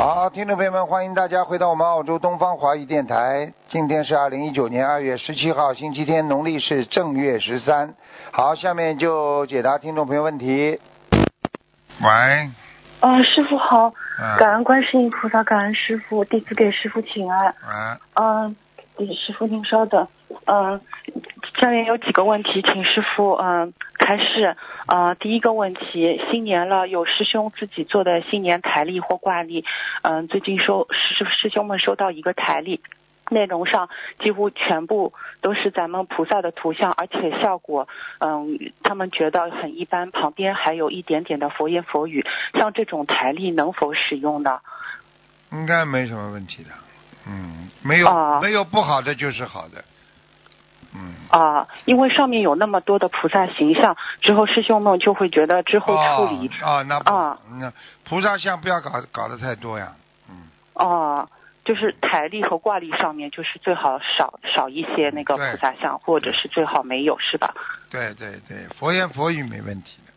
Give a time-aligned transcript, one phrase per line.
[0.00, 3.52] 好，听众朋友们，欢迎大家回到我们澳洲东方华语电台。
[3.68, 7.92] 今天是二零一九年二月十七号，星期天，农历是正月十三。
[8.32, 10.80] 好，下面就解答听众朋友问题。
[12.00, 12.08] 喂，
[13.00, 17.54] 啊，师傅好，嗯，感恩观世音菩萨，感恩师傅，弟子给师傅请安。
[18.14, 18.56] 嗯，
[18.96, 20.08] 嗯，师傅您稍等，
[20.46, 20.80] 嗯，
[21.60, 24.56] 下面有几个问题，请师傅嗯开示。
[24.86, 29.64] 呃，第一个问题，新年了，有师兄自己做的新年台历或挂历，
[30.00, 32.80] 嗯，最近收师师兄们收到一个台历。
[33.32, 33.88] 内容上
[34.20, 37.86] 几乎全部都是咱们菩萨的图像，而且效果，
[38.18, 40.10] 嗯，他们觉得很一般。
[40.10, 44.58] 旁边还有一点点的佛言佛语，像这种台历能否使用呢？
[45.52, 46.70] 应该没什么问题的。
[47.28, 49.84] 嗯，没有、啊没有不好的就是好的。
[50.94, 57.72] 嗯，啊，因为上面有那么多的菩萨形象，之后师兄们就会觉得之后处理，哦哦，那啊那
[58.04, 59.92] 菩萨像不要搞搞得太多呀。
[60.28, 61.28] 嗯，哦、
[61.64, 67.54] 就是台历和挂历上面就是最好少少一些那个菩萨像，或者是最好没有，是吧？
[67.90, 70.12] 对对对，佛言佛语没问题的。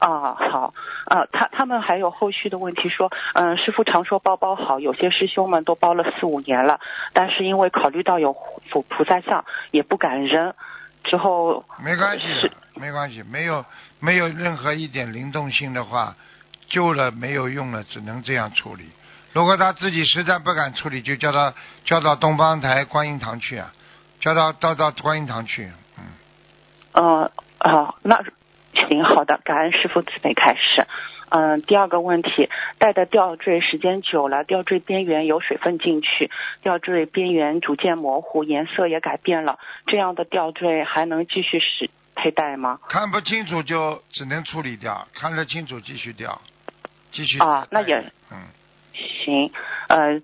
[0.00, 0.74] 嗯，啊，好，
[1.06, 6.80] 啊，他他们还有后续的问题说，嗯，师傅常说包包好，有些师兄们都包了四五年了，
[7.12, 10.54] 但是因为考虑到有菩菩萨像，也不敢扔，
[11.04, 13.64] 之后没关系，没关系，没有
[13.98, 16.14] 没有任何一点灵动性的话，
[16.68, 18.88] 旧了没有用了，只能这样处理。
[19.32, 21.54] 如果他自己实在不敢处理，就叫他
[21.84, 23.72] 叫到东方台观音堂去啊，
[24.18, 25.70] 叫到到到观音堂去。
[25.98, 26.04] 嗯，
[26.92, 28.20] 呃，好，那
[28.90, 30.84] 行，好的，感恩师傅慈悲开始。
[31.28, 36.28] 嗯，第二个问题，戴的吊坠时间久了，吊坠边缘有水分进去，
[36.60, 42.80] 吊坠边缘逐渐模糊，颜色也改变了，这样的吊坠还能继续使佩戴吗？
[42.88, 46.40] 看不清楚就只能处理掉，看得清楚继续掉，
[47.12, 47.94] 继续啊那也
[48.32, 48.38] 嗯，
[49.24, 49.52] 行，
[49.86, 50.20] 呃，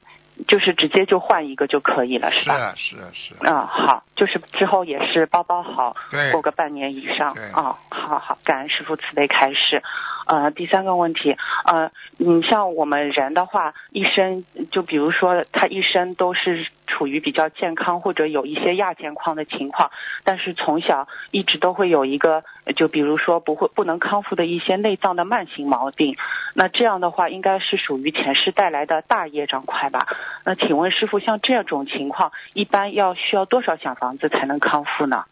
[0.47, 2.57] 就是直接就换一个就可以了，是吧？
[2.57, 9.83] 是啊是啊是啊，啊，好，就是之后也是包包好，对过个半年以上对啊，好好，感恩师傅慈悲开示。
[10.27, 19.91] 呃，第三个问题，呃，你像我们人的话，一生就比如说他一生都是处于比较健康或者有一些亚健康的情况，
[20.25, 22.43] 但是从小一直都会有一个，
[22.75, 26.17] 就比如说不会不能康复的一些内脏的慢性毛病，
[26.55, 30.09] 那这样的话应该是属于前世带来的大业障块吧？
[30.45, 35.25] 那请问师傅，像这种情况，一般要需要多少小房子才能康复呢？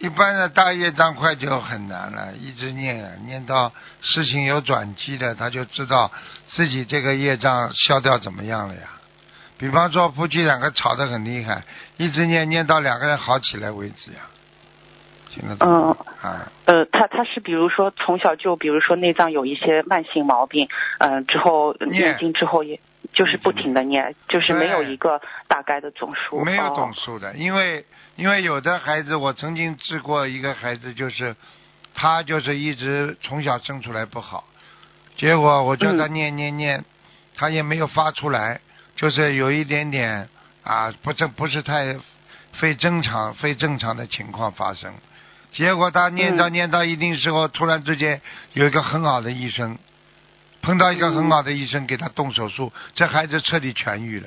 [0.00, 6.10] 一般的大业障快就很难了，一直念啊，念到事情有转机的，他就知道
[6.48, 8.80] 自己这个业障消掉怎么样了呀。
[9.58, 11.64] 比方说夫妻两个吵得很厉害，
[11.98, 14.20] 一直念念到两个人好起来为止呀。
[15.28, 15.90] 听得懂嗯？
[16.22, 20.66] 啊，呃，他他是比如说从小就比如说内脏有一些慢性毛病，
[20.98, 22.80] 嗯、之后念念经之后也
[23.12, 26.44] 就是不停的念，就是没有一个大概的总数。
[26.44, 27.84] 没有总哦数的，因为
[28.16, 31.34] 因为有的孩子，我曾经治过一个孩子，就是
[31.94, 34.44] 他就是一直从小生出来不好，
[35.16, 36.12] 结果我叫他嗯。
[36.12, 36.84] 念念念，
[37.36, 38.60] 他也没有发出来，
[38.96, 40.28] 就是有一点点
[40.62, 41.96] 啊，不正不是太
[42.52, 44.92] 非正常非正常的情况发生，
[45.52, 46.52] 结果他念到嗯。
[46.52, 48.20] 念到一定时候，突然之间
[48.52, 49.78] 有一个很好的医生，
[50.62, 54.26] 碰到一个很好的医生给他动手术，这孩子彻底痊愈了。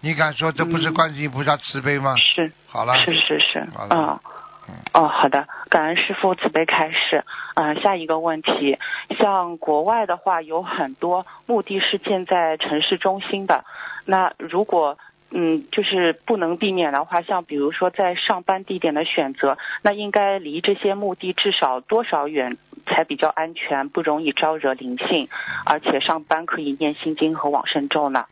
[0.00, 2.14] 你敢说这不是嗯观世音菩萨慈悲吗？
[2.16, 4.20] 是好了，是是是，好了啊。
[4.66, 7.22] 嗯哦，好的，感恩师傅慈悲开示。
[7.54, 8.78] 嗯、下一个问题，
[9.20, 13.64] 像国外的话，有很多墓地是建在城市中心的。
[14.06, 14.98] 那如果
[15.36, 22.56] 嗯，就是不能避免的话，像比如说在上班地点的选择，那应该离这些墓地至少多少远
[22.86, 25.28] 才比较安全，不容易招惹灵性，
[25.66, 28.26] 而且上班可以念心经和往生咒呢？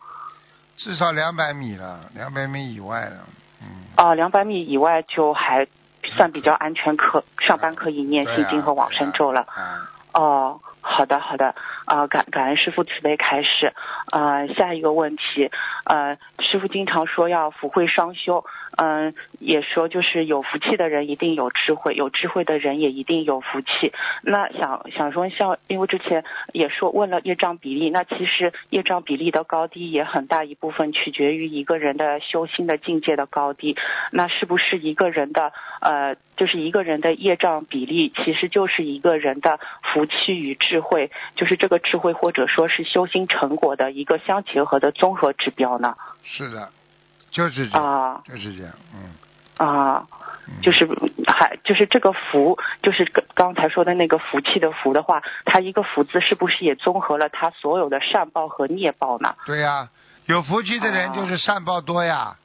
[0.77, 3.27] 至少两百米了，两百米以外了，
[3.61, 3.67] 嗯，
[3.97, 5.67] 啊，两百米以外就还
[6.17, 9.41] 算比较安全可，上班可以念心经和往生咒了。
[9.41, 11.55] 啊，哦，好的好的，
[11.87, 13.73] 啊、感感恩师傅慈悲开示。
[14.11, 15.51] 啊、下一个问题，
[15.85, 18.45] 呃，师傅经常说要福慧双修，
[18.77, 23.93] 嗯、也说就是有福气的人一定有智慧，有智慧的人也一定有福气。
[24.23, 33.77] 那想想说像，因为之前也说问了业障比例，那其实业障比例的高低也很大一部分取决于一个人的修心的境界的高低。
[34.11, 35.53] 那是不是一个人的
[35.83, 45.97] 呃，就是一个人的业障比例，其实就是一个人的福气与智慧，就是这个智慧或者说是修心成果的一个相结合的综合指标呢？
[46.23, 46.71] 是的，
[47.31, 48.23] 就是这样，啊。
[48.25, 50.07] 就是这样，嗯，啊，
[50.47, 50.61] 嗯。
[50.63, 50.87] 就是
[51.27, 59.35] 还就是这个福，就是刚刚才说的那个福气的福的话，它一个福字是不是也综合了它所有的善报和孽报呢？
[59.47, 59.89] 对呀、
[60.27, 62.37] 有福气的人啊就是善报多呀，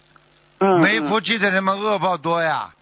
[0.60, 2.74] 嗯，没嗯福气的人嘛恶报多呀，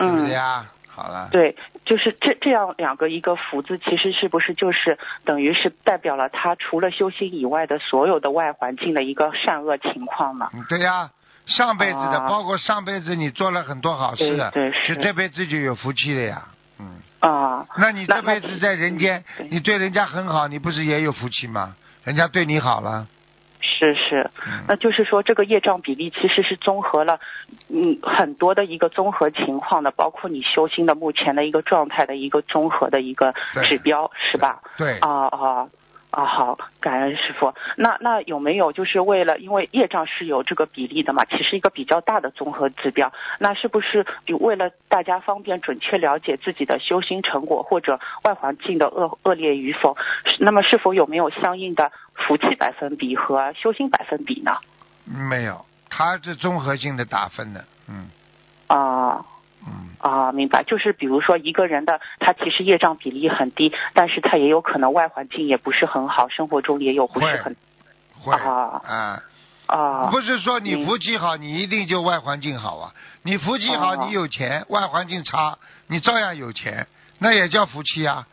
[0.00, 0.66] 对不嗯对呀？
[0.92, 10.50] 好了，对，就是这这样两个一个福字，其实是不是就是等于是代表了他除了修心以外的所有的外环境的一个善恶情况呢？
[10.52, 11.08] 嗯对呀、
[11.46, 16.42] 上辈子的，啊包括上辈子你做了很多好事，对对是这辈子就有福气了呀。
[16.80, 21.76] 嗯，啊，那你这辈子在人间你对人家很好，你不是也有福气吗？
[22.04, 23.06] 人家对你好了，
[23.80, 24.64] 是是，嗯。
[24.68, 27.18] 那就是说这个业障比例其实是综合了
[27.68, 33.34] 嗯很多的一个综合情况的，包括你修心的目前的一个状态的一个综合的一个
[33.68, 34.60] 指标，是吧？
[34.76, 35.68] 对，啊啊
[36.10, 36.24] 啊！
[36.24, 37.54] 好，感恩师傅。
[37.76, 43.12] 那那有没有就是为了，因为业障是有这个比例的嘛，其实一个比较大的综合指标。
[43.38, 49.96] 那是不是比为了大家方便准确了解自己的修心成果或者外环境的恶恶劣与否，
[50.38, 54.52] 那么是否有没有相应的福气百分比和修心百分比呢？
[55.04, 58.10] 没有，它是综合性的打分的，嗯
[58.66, 59.24] 啊。
[59.66, 67.56] 嗯，啊，明白，就是比如说一个人的他其实业障比例很低，但是他也有可能外环境也不是很好，生活中也有不是很
[68.20, 69.22] 会啊啊。
[69.66, 72.92] 啊不是说你福气好，你一定就外环境好啊。
[73.22, 78.26] 你福气好，哦你有钱，外环境差，你照样有钱，那也叫福气啊，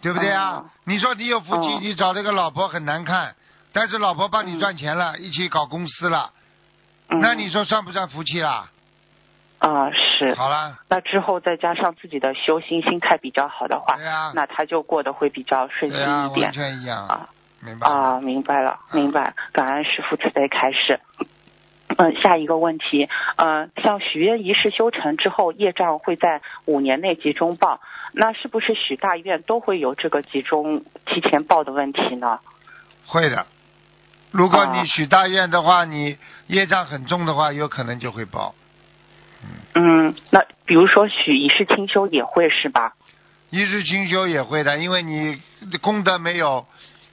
[0.00, 0.62] 对不对啊？
[0.62, 3.34] 哦你说你有福气，哦你找这个老婆很难看，
[3.72, 6.30] 但是老婆帮你嗯赚钱了，一起搞公司了，
[7.08, 8.70] 嗯那你说算不算福气啦？
[9.60, 17.28] 啊是，好了，那之后再加上自己的修心心态比较好的话对，啊、那他就过得会比较顺心、一点完全一样，啊
[17.60, 17.94] 明白吗？
[17.94, 20.98] 啊，明白了，明白，感恩师父慈悲开示。
[21.98, 27.80] 嗯，下一个问题，呃，像许愿仪式修成之后，业障会在五年内集中报，
[28.12, 32.38] 那是不是许大愿都会有这个集中提前报的问题呢？
[33.06, 33.44] 会的。
[34.30, 36.16] 如果啊你许大愿的话，你
[36.46, 38.54] 业障很重的话，有可能就会报。
[39.74, 42.94] 嗯，那比如说许一世清修也会是吧？
[43.50, 45.40] 一世清修也会的，因为你
[45.80, 46.66] 功德没有，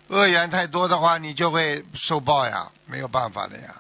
[0.07, 3.75] 恶缘太多的话，你就会受报呀，没有办法的呀。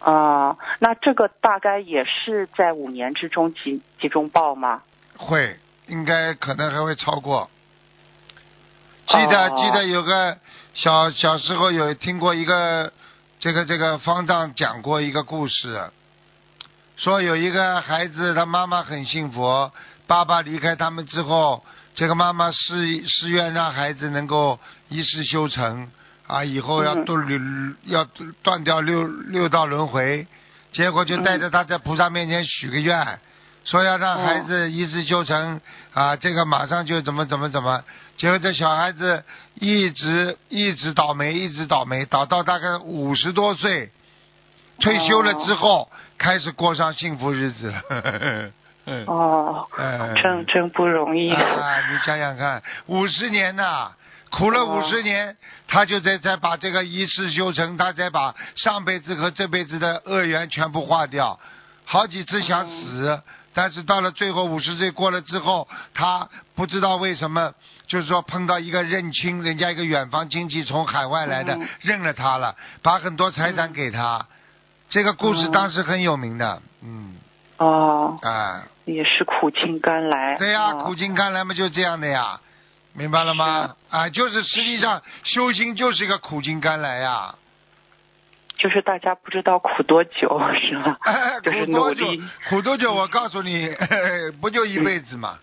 [0.00, 4.82] 啊、那这个大概也是在五年之中集集中报吗？
[5.16, 5.56] 会，
[5.86, 7.48] 应该可能还会超过。
[9.06, 10.36] 记得、哦记得有个
[10.74, 12.92] 小小时候有听过一个
[13.38, 15.90] 这个这个方丈讲过一个故事，
[16.96, 19.72] 说有一个孩子他妈妈很信佛，
[20.06, 21.64] 爸爸离开他们之后，
[21.94, 24.58] 这个妈妈誓誓愿让孩子能够
[24.88, 25.90] 一世修成
[26.26, 27.38] 啊，以后要嗯断六、
[27.86, 28.04] 要
[28.42, 30.26] 断掉六六道轮回，
[30.72, 33.18] 结果就带着他在菩萨面前许个愿。
[33.64, 35.58] 说要让孩子一世修成、
[35.94, 37.82] 啊，这个马上就怎么怎么怎么，
[38.18, 39.24] 结果这小孩子
[39.54, 43.90] 一直一直倒霉，一直倒霉，倒到大概五十多岁，
[44.80, 47.82] 退休了之后，开始过上幸福日子了。
[48.86, 51.32] 嗯 哦， 嗯真真不容易。
[51.32, 53.90] 啊，你想想看，五十年呐、
[54.30, 61.38] 苦了哦五十年，他就在在把这个一世修成，他再把上辈子和这辈子的恶缘全部化掉，
[61.86, 63.22] 好几次想死，
[63.54, 67.52] 但是到了最后五十岁过了之后，他不知道为什么，
[67.86, 74.26] 就是说碰到一个认亲，人家一个远方亲戚从海外来的，嗯认了他了，把很多财产给他。
[74.88, 77.14] 这个故事嗯当时很有名的，嗯，
[77.58, 80.36] 哦，啊，也是苦尽甘来。
[80.38, 82.40] 对呀、哦苦尽甘来嘛，就这样的呀，
[82.94, 83.74] 明白了吗？
[83.90, 87.34] 啊，就是实际上修心就是一个苦尽甘来呀，
[88.56, 90.96] 就是大家不知道苦多久， 是吧？
[91.02, 92.22] 哎 就是苦多久努力。？
[92.48, 92.92] 苦多久？
[92.94, 93.74] 我告诉你，
[94.40, 95.38] 不就一辈子嘛？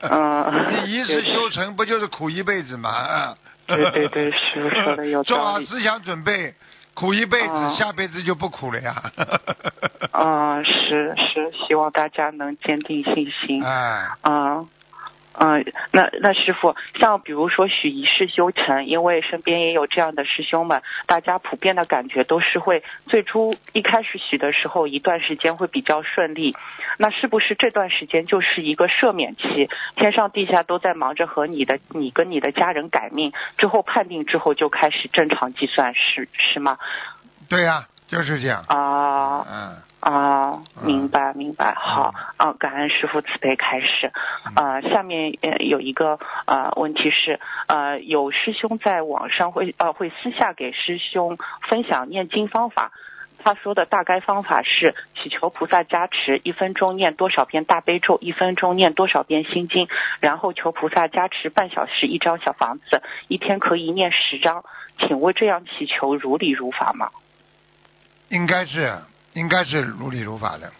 [0.00, 2.88] 嗯你一世修成不就是苦一辈子嘛？
[2.90, 5.66] 啊对对对，师傅说的有做道理。
[5.66, 6.54] 做好思想准备，
[6.98, 9.00] 苦一辈子，嗯下辈子就不苦了呀。
[10.12, 13.62] 嗯，是是，希望大家能坚定信心。
[13.64, 13.70] 哎，
[14.22, 14.68] 啊，嗯，
[15.40, 26.56] 嗯那那师傅，像比如说许一世修成，因为身边也有这样的师兄们，大家普遍的感觉都是会最初一开始许的时候一段时间会比较顺利，
[26.98, 29.68] 那是不是这段时间就是一个赦免期？
[29.94, 36.78] 天上地下都在忙着和你的你跟你的家人改命，之后判定之后就开始正常计算，是是吗？
[37.48, 38.64] 对呀、就是这样。
[38.66, 39.44] 啊。
[39.48, 44.10] 嗯，啊，嗯明白明白，好啊，感恩师傅慈悲开始。
[44.56, 51.36] 呃，下面呃有一个呃问题是，呃，有师兄在网上会呃会私下给师兄
[51.68, 52.92] 分享念经方法。
[53.40, 59.88] 他说的大概方法是祈求菩萨加持，一分钟念多少遍大悲咒，一分钟念多少遍心经，
[60.18, 64.64] 然后求菩萨加持半小时一张小房子，一天可以念十张。
[64.98, 67.10] 请问这样祈求如理如法吗？
[68.28, 68.98] 应该是
[69.32, 70.72] 应该是如理如法的。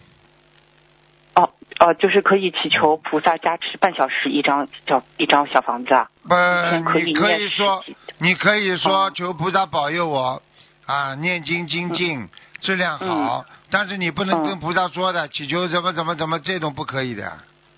[1.35, 7.85] 哦哦，就是可以祈求菩萨加持半小时一张小一张小房子啊，不一天，可以你可以说，
[8.17, 10.41] 你可以说哦求菩萨保佑我
[10.85, 12.27] 啊，念经精进，
[12.59, 13.45] 质量好。
[13.71, 17.31] 但是你不能嗯跟菩萨说的，祈求怎么怎么怎么，这种不可以的。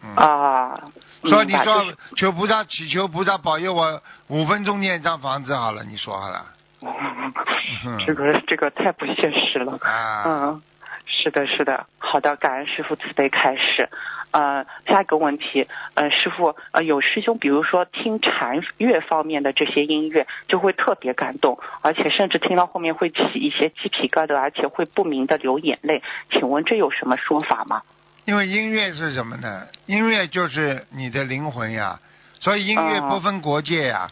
[0.04, 0.16] 嗯。
[0.16, 0.80] 啊。
[1.24, 6.44] 说你说就是求菩萨祈求菩萨保佑我五分钟念一张房子好了，你说好了。
[6.82, 9.78] 嗯这个这个太不现实了。
[9.82, 10.62] 啊，嗯，
[11.06, 13.90] 是的，是的，好的，感恩师傅慈悲开示。
[14.32, 26.02] 呃，下一个问题，呃，师傅，呃，有师兄，比如说听禅乐方面的这些音乐，就会特别感动，而且甚至听到后面会起一些鸡皮疙瘩，而且会不明的流眼泪。
[26.32, 27.82] 请问这有什么说法吗？
[28.24, 29.68] 因为音乐是什么呢？
[29.86, 32.00] 音乐就是你的灵魂呀，
[32.40, 34.10] 所以音乐哦不分国界呀。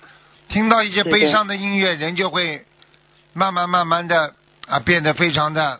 [0.49, 2.65] 听到一些悲伤的音乐，人就会
[3.33, 4.33] 慢慢慢慢的
[4.67, 5.79] 啊变得非常的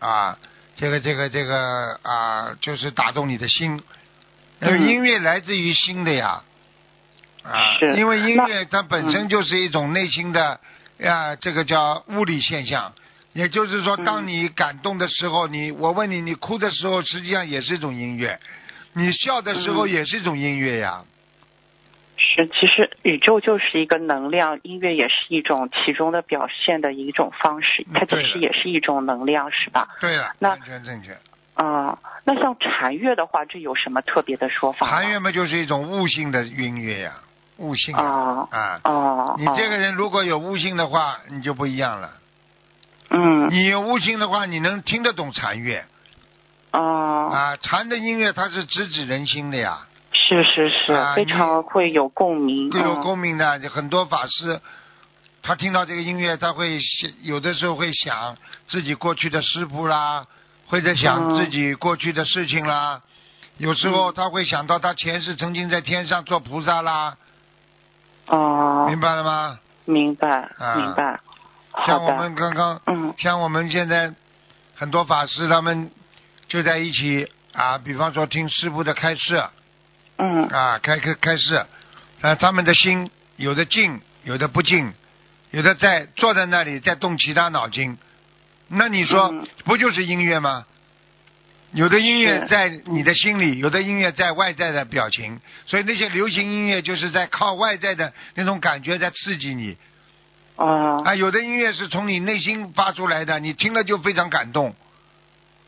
[0.00, 0.36] 啊，
[0.76, 3.80] 这个这个这个啊，就是打动你的心。
[4.58, 6.42] 呃，嗯音乐来自于心的呀，
[7.44, 9.28] 啊，因为音乐它本身嗯。
[9.28, 10.60] 就是一种内心的
[11.02, 12.92] 啊，这个叫物理现象。
[13.32, 14.04] 也就是说，嗯。
[14.04, 18.36] 当你感动的时候，你我问你，你哭的时候，实际上也是一种音乐；
[18.92, 19.90] 你笑的时候，嗯。
[19.90, 21.04] 也是一种音乐呀。
[22.22, 29.88] 是，其实宇宙就是一个能量，音乐也是一种其中的表现的一种方式，它其实也是一种能量，是吧？
[30.00, 31.16] 对了，那完全正确。
[31.54, 34.86] 啊、那像禅乐的话，这有什么特别的说法？
[34.86, 37.12] 禅乐嘛，就是一种悟性的音乐呀，
[37.56, 38.80] 悟性啊啊啊！
[38.84, 42.10] 哦，你这个人如果有悟性的话，你就不一样了。
[43.10, 45.84] 嗯你有悟性的话，你能听得懂禅乐
[46.70, 47.56] 哦，啊？
[47.56, 49.80] 禅的音乐它是直指人心的呀，
[50.30, 53.58] 是是是，非常会有共鸣，会有嗯共鸣的。
[53.68, 54.60] 很多法师，
[55.42, 58.36] 他听到这个音乐，他会想有的时候会想
[58.68, 60.24] 自己过去的师傅啦，
[60.68, 63.02] 或者想嗯自己过去的事情啦。
[63.58, 67.16] 有时候他会想到他前世曾经在天上做菩萨啦，
[68.28, 69.58] 哦，明白了吗？
[69.84, 71.18] 明白啊明白，
[71.72, 74.14] 好像我，们刚刚，嗯像我们现在
[74.76, 75.90] 很多法师他们
[76.46, 79.42] 就在一起啊，比方说听师傅的开示
[80.20, 80.46] 嗯。
[80.48, 81.66] 啊，开开开示，
[82.20, 84.92] 啊，他们的心有的静，有的不静，
[85.50, 87.96] 有的在坐在那里在动其他脑筋，
[88.68, 89.48] 那你说、嗯。
[89.64, 90.66] 不就是音乐吗？
[91.72, 99.76] 有的音乐在你的心里，有的音乐在外在的表情，所以那些流行音乐就是在靠外在的那种感觉在刺激你，
[100.56, 104.74] 哦，啊，有的音乐是从你内心发出来的，你听了就非常感动，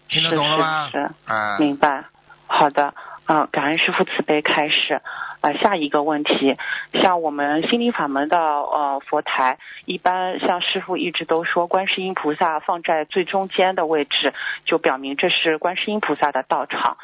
[0.09, 0.91] 听得懂了吗？
[0.91, 1.33] 是是。
[1.33, 2.05] 啊，明白，
[2.49, 2.93] 好的，
[3.27, 5.01] 嗯、感恩师傅慈悲开示。
[5.41, 6.57] 啊、下一个问题，
[6.93, 14.33] 像我们心灵法门的呃佛台，一般像师傅一直都说，观世音菩萨放在最中间的位置，
[14.65, 16.97] 就表明这是观世音菩萨的道场。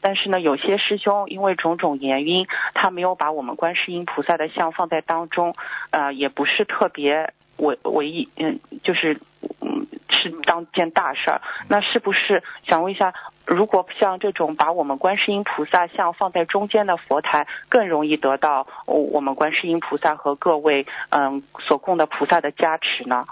[0.00, 5.54] 但是呢，有些师兄因为种种原因，他没有把我们观世音菩萨的像放在当中，
[5.90, 9.20] 呃，也不是特别唯唯一，嗯，就是
[9.60, 9.83] 嗯
[10.30, 11.40] 是当件大事儿。
[11.68, 13.12] 那是不是想问一下，
[13.44, 23.24] 如果像这种把我们观世音菩萨像放在中间的佛台，更容易得到哦我们观世音菩萨和各位嗯所供的菩萨的加持呢？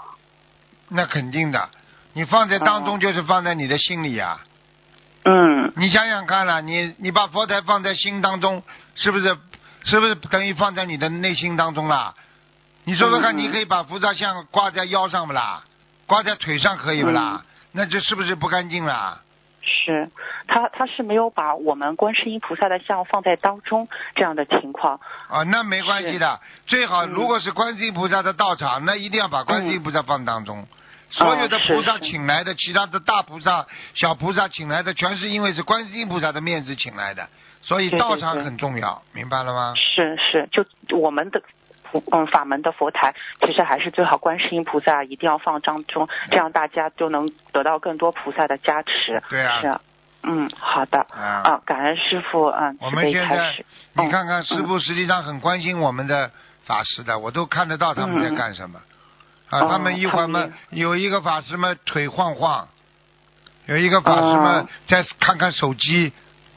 [0.89, 1.69] 那肯定的，
[2.13, 4.39] 你放在当中哦就是放在你的心里呀、
[5.25, 8.61] 嗯你想想看了，你你把佛台放在心当中，
[8.95, 9.37] 是不是
[9.83, 12.13] 是不是等于放在你的内心当中啦？
[12.83, 15.63] 你说说看，你可以把菩萨像挂在腰上不啦？
[16.07, 17.41] 挂在腿上可以不啦？
[17.43, 17.45] 嗯
[17.75, 19.19] 那这是不是不干净啦？
[19.63, 20.07] 是，
[20.47, 24.99] 他他是没有把我们观世音菩萨的像放在当中这样的情况。
[25.27, 30.67] 啊，那没关系的，最好嗯如果是观世音菩萨的道场，那一定要把观世音菩萨放当中。
[31.09, 37.27] 所有的菩萨请来的，其他的大菩萨、小菩萨请来的，全是因为是观世音菩萨的面子请来的，
[37.63, 39.73] 所以道场很重要，明白了吗？
[39.75, 40.63] 是是，就
[40.95, 41.41] 我们的
[42.01, 49.21] 普嗯法门的佛台，其实还是最好观世音菩萨一定要放当中，这样大家就能得到更多菩萨的加持。
[49.29, 49.81] 对啊是啊，
[50.23, 51.05] 嗯，好的。
[51.11, 53.53] 啊，啊，感恩师傅，嗯，我们现在。
[53.93, 56.31] 你看看师傅实际上很关心我们的
[56.65, 58.79] 法师的，我都看得到他们在干什么。
[59.49, 62.67] 啊，哦他们一会儿嘛有一个法师嘛腿晃晃，
[63.67, 66.11] 有一个法师嘛哦在看看手机，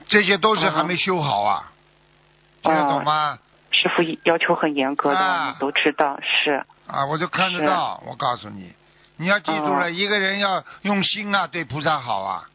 [0.06, 1.72] 这些都是哦还没修好啊，
[2.62, 3.38] 听得懂吗？
[4.24, 6.64] 要求很严格的，啊都知道是。
[6.86, 8.72] 啊，我就看得到，我告诉你，
[9.16, 12.48] 你要记住了，哦一个人要用心啊，对菩萨好啊，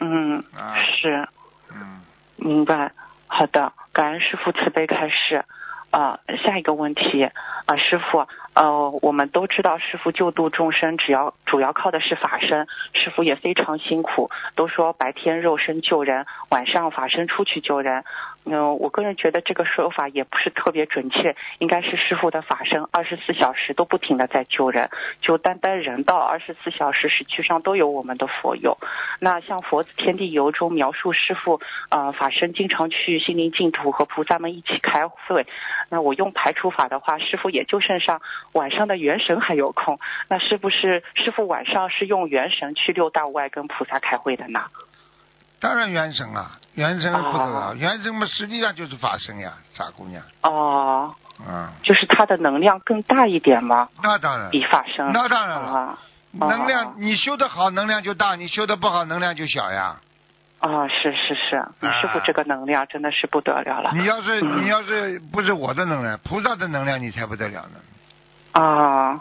[0.00, 1.28] 嗯，啊是
[1.72, 2.02] 嗯，
[2.36, 2.92] 明白。
[3.26, 5.44] 好的，感恩师傅慈悲开示。
[5.90, 8.28] 啊、下一个问题啊、师傅，
[8.58, 14.32] 呃，我们都知道师傅救度众生，只要主要靠的是法身，师傅也非常辛苦。
[14.56, 18.02] 都说白天肉身救人，晚上法身出去救人。
[18.50, 28.78] 嗯、我个人觉得这个说法也不是特别准确，应该是师傅的法身二十四小时都不停的在救人，就单单人道二十四小时，实际上都有我们的佛友。
[29.20, 31.60] 那像《佛子天地游》中描述师傅
[31.90, 35.46] 呃法身经常去心灵净土和菩萨们一起开会。
[35.90, 38.20] 那我用排除法的话，师傅也就剩下
[38.52, 39.98] 晚上的元神还有空。
[40.28, 44.64] 那是不是师傅晚上是用元神去六道外跟菩萨开会的呢？
[45.60, 53.88] 当然元神啊，元神不得了，哦元神嘛实际上就是法身呀，傻姑娘，哦，嗯，就是它的能量更大一点吗？
[54.00, 55.10] 那当然，比法身？
[55.12, 55.98] 那当然了，
[56.30, 59.96] 能量你修的好，能量就大；你修的不好，能量就小呀。
[60.60, 63.90] 啊、是是是，你师傅这个能量真的是不得了了。
[63.94, 67.80] 你要是嗯你要是不是我的能量，菩萨的能量，你才不得了呢。
[68.60, 69.20] 啊，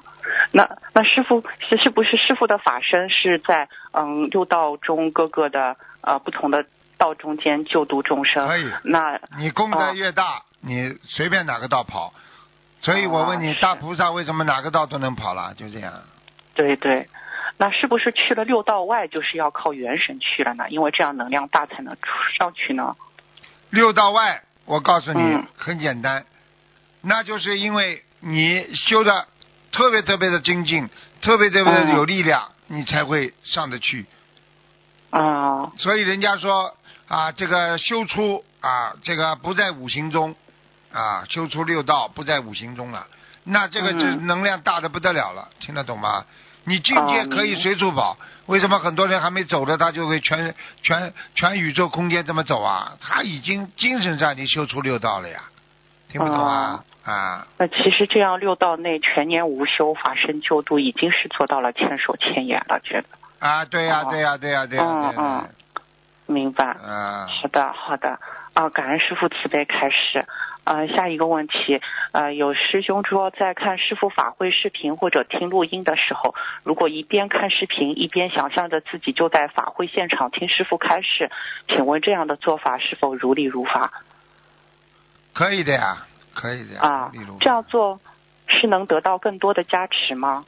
[0.52, 6.66] 那那师傅是是不是师傅的法身是在嗯六道中各个的呃不同的
[6.98, 8.48] 道中间救度众生？
[8.48, 12.14] 可以，那你功德哦越大，你随便哪个道跑。
[12.82, 15.54] 所以我问你，大菩萨为什么哪个道都能跑了？
[15.56, 15.94] 就这样。
[16.56, 17.08] 对对，
[17.58, 20.66] 那是不是去了六道外就是要靠元神去了呢？
[20.70, 21.96] 因为这样能量大才能
[22.38, 22.96] 上去呢？
[23.70, 26.26] 六道外，我告诉你，嗯很简单，
[27.02, 29.28] 那就是因为你修的
[29.72, 30.90] 特别特别的精进，
[31.22, 34.06] 特别特别的嗯有力量，你才会上得去。
[35.10, 36.76] 啊所以人家说
[37.08, 40.36] 啊，这个修出啊，这个不在五行中
[40.92, 43.08] 啊，修出六道不在五行中了，
[43.44, 46.26] 那这个嗯这能量大的不得了了，听得懂吗？
[46.66, 52.98] 你境界哦可以随处跑，为什么很多人还没走的，他就会全全全宇宙空间这么走啊？
[53.00, 55.44] 他已经精神上已经修出六道了呀，
[56.10, 56.84] 听不懂啊？
[57.08, 63.08] 啊，那其实这样六道内全年无休法身救度已经是做到了千手千眼了，觉得。
[63.40, 65.50] 啊，对呀、哦对呀、对呀、对呀、嗯对呀、嗯
[66.26, 66.66] 明白。
[66.66, 68.20] 啊，好的，好的。
[68.54, 70.26] 啊，感恩师傅慈悲开示。
[70.66, 71.80] 呃，下一个问题，
[72.12, 81.32] 呃，有师兄说，在看师傅法会视频或者听录音的时候，如果一边看视频一边想象着自己就在法会现场听师傅开示，
[81.70, 83.94] 请问这样的做法是否如理如法？
[85.34, 86.06] 可以的呀，
[86.38, 87.36] 可以的呀，啊例如？
[87.40, 88.00] 这样做
[88.46, 90.46] 是能得到更多的加持吗？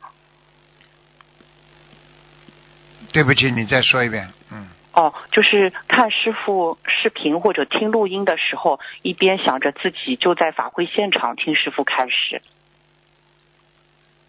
[3.12, 4.68] 对不起，你再说一遍，嗯。
[4.94, 12.42] 哦，就是看师傅视频或者听录音的时候，一边想着自己就在法会现场听师傅开始，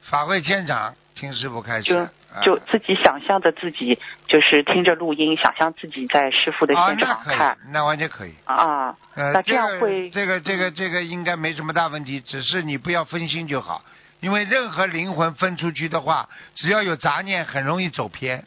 [0.02, 2.11] 法会现场听师傅开始，就啊
[2.42, 8.35] 就自己想象着自己就是听着录音，想象自己在师傅的啊，现场看以，那完全可以。
[8.46, 13.85] 啊呃，那这样会这个这个这个应该没什么大问题，只是你不要分心就好。
[14.20, 18.44] 因为任何灵魂分出去的话，只要有杂念，很容易走偏。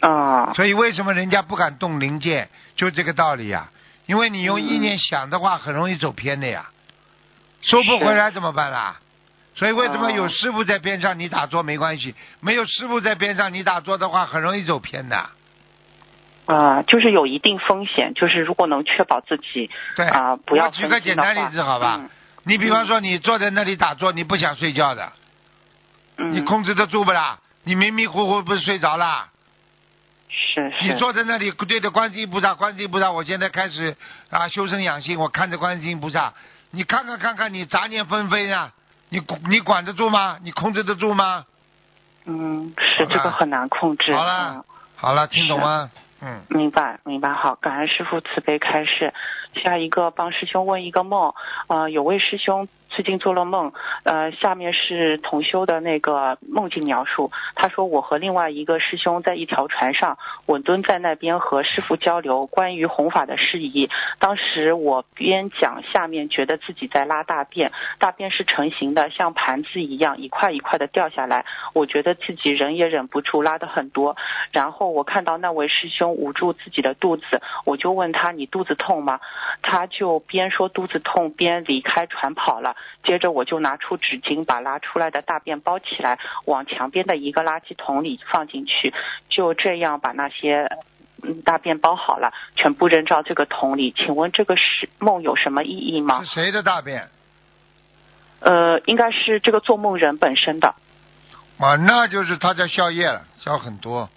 [0.00, 3.70] 啊所以为什么人家不敢动灵界，就这个道理呀、
[4.04, 6.66] 因为你用意念想的话，很容易走偏的呀，
[7.62, 9.00] 收不回来怎么办啦？
[9.54, 15.30] 所以为什么有哦师傅在边上，你打坐没关系；没有师傅在边上，你打坐的话，很容易走偏的。
[16.46, 21.96] 啊，就是有一定风险，就是如果能确保自己对，啊不要我举个简单例子好吧？
[22.00, 22.10] 嗯。
[22.46, 25.12] 你比方说，你坐在那里打坐，你不想睡觉的，
[26.18, 27.38] 嗯，你控制得住不啦？
[27.62, 29.28] 你迷迷糊糊不是睡着啦？
[30.28, 30.84] 是是。
[30.86, 33.96] 你坐在那里对着观世音菩萨，观世音菩萨，我现在开始
[34.28, 36.34] 啊修身养性，我看着观世音菩萨，
[36.72, 38.70] 你看看看看，你杂念纷飞呢，
[39.14, 40.38] 你你管得住吗？
[40.42, 41.44] 你控制得住吗？
[42.26, 44.14] 嗯是这个很难控制。
[44.14, 44.64] 好了嗯
[44.96, 45.90] 好了，听懂吗？
[46.20, 47.32] 嗯，明白，明白。
[47.32, 49.12] 好，感恩师傅慈悲开示。
[49.62, 51.32] 下一个帮师兄问一个梦，
[51.68, 53.72] 呃，有位师兄最近做了梦，
[54.04, 57.32] 呃，下面是同修的那个梦境描述。
[57.56, 63.90] 他说我和另外一个师兄在一条船上，稳蹲在那边和师傅交流关于弘法的事宜。
[64.20, 71.44] 当时我边讲，下面觉得自己在拉大便，大便是成型的，像盘子一样一块一块的掉下来。
[71.72, 74.16] 我觉得自己忍也忍不住，拉的很多。
[74.52, 79.18] 然后我看到那位师兄捂住自己的肚子，我就问他：“你肚子痛吗？”
[79.62, 82.76] 他就边说肚子痛边离开船跑了。
[83.04, 88.92] 接着我就拿出纸巾，把拉出来的大便包起来，往墙边的一个垃圾桶里放进去。
[89.28, 90.68] 就这样把那些
[91.22, 93.92] 嗯大便包好了，全部扔到这个桶里。
[93.96, 96.34] 请问这个是梦有什么意义吗是？
[96.34, 97.08] 谁的大便？
[98.40, 100.74] 呃，应该是这个做梦人本身的
[101.58, 104.10] 啊，那就是他在宵夜了，宵很多。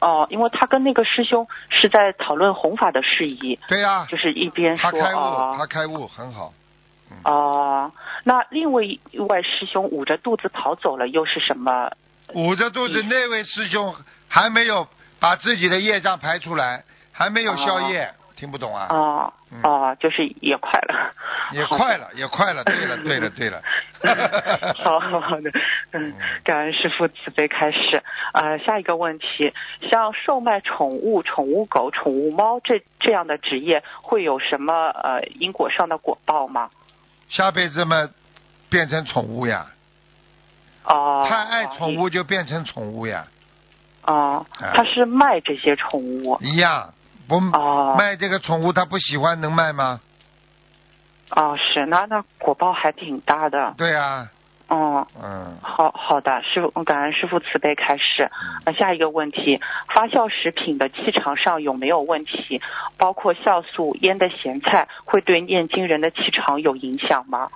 [0.00, 6.54] 哦，因为他跟那个师兄是在讨论弘法的事宜，对呀、就是一边说他开悟，哦他开悟很好。
[7.24, 7.92] 哦，
[8.24, 11.90] 那另外一位师兄捂着肚子跑走了，又是什么？
[12.34, 13.94] 捂着肚子那位师兄
[14.28, 14.86] 还没有
[15.18, 18.86] 把自己的业障排出来，还没有消业，听不懂啊？
[18.90, 21.10] 哦嗯哦，就是也快了，
[21.52, 22.62] 也快了，也快了。
[22.64, 23.62] 对了，对了，对了。
[24.76, 25.50] 好好好的，
[25.92, 26.12] 嗯，
[26.44, 28.02] 感恩师傅慈悲开始。
[28.34, 29.50] 呃，下一个问题，
[29.90, 36.68] 像售卖宠物、宠物狗、宠物猫这这样的职业，会有什么呃因果上的果报吗？
[37.28, 38.08] 下辈子嘛，
[38.68, 39.66] 变成宠物呀，
[40.84, 43.26] 哦，太爱宠物就变成宠物呀，
[44.02, 44.72] 哦，哎。
[44.74, 46.38] 他是卖这些宠物。
[46.40, 46.92] 一样。
[47.26, 47.94] 不哦。
[47.98, 50.00] 卖这个宠物，他不喜欢能卖吗？
[51.30, 54.30] 哦，是那那果报还挺大的，对啊，
[54.68, 55.06] 哦。
[55.22, 58.30] 嗯，好好的，师傅，感恩师傅慈悲开示。
[58.64, 59.60] 那下一个问题，
[59.94, 62.60] 发酵食品的气场上有没有问题？
[62.96, 67.48] 包括酵素、腌的咸菜，会对念经人的气场有影响吗？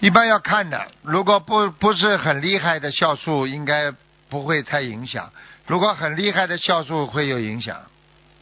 [0.00, 3.92] 一般要看的，如果不不是很厉害的酵素，应该
[4.28, 5.24] 不会太影响；
[5.66, 7.76] 如果很厉害的酵素会有影响。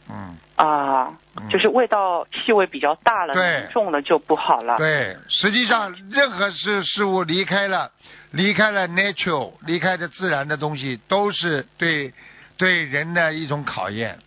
[0.09, 4.77] 嗯，啊，嗯就是味道气味比较大了，对重了就不好了。
[4.77, 7.91] 对，实际上任何事事物离开了
[8.31, 12.13] 离开了 natural，离开的自然的东西，都是对
[12.57, 14.19] 对人的一种考验。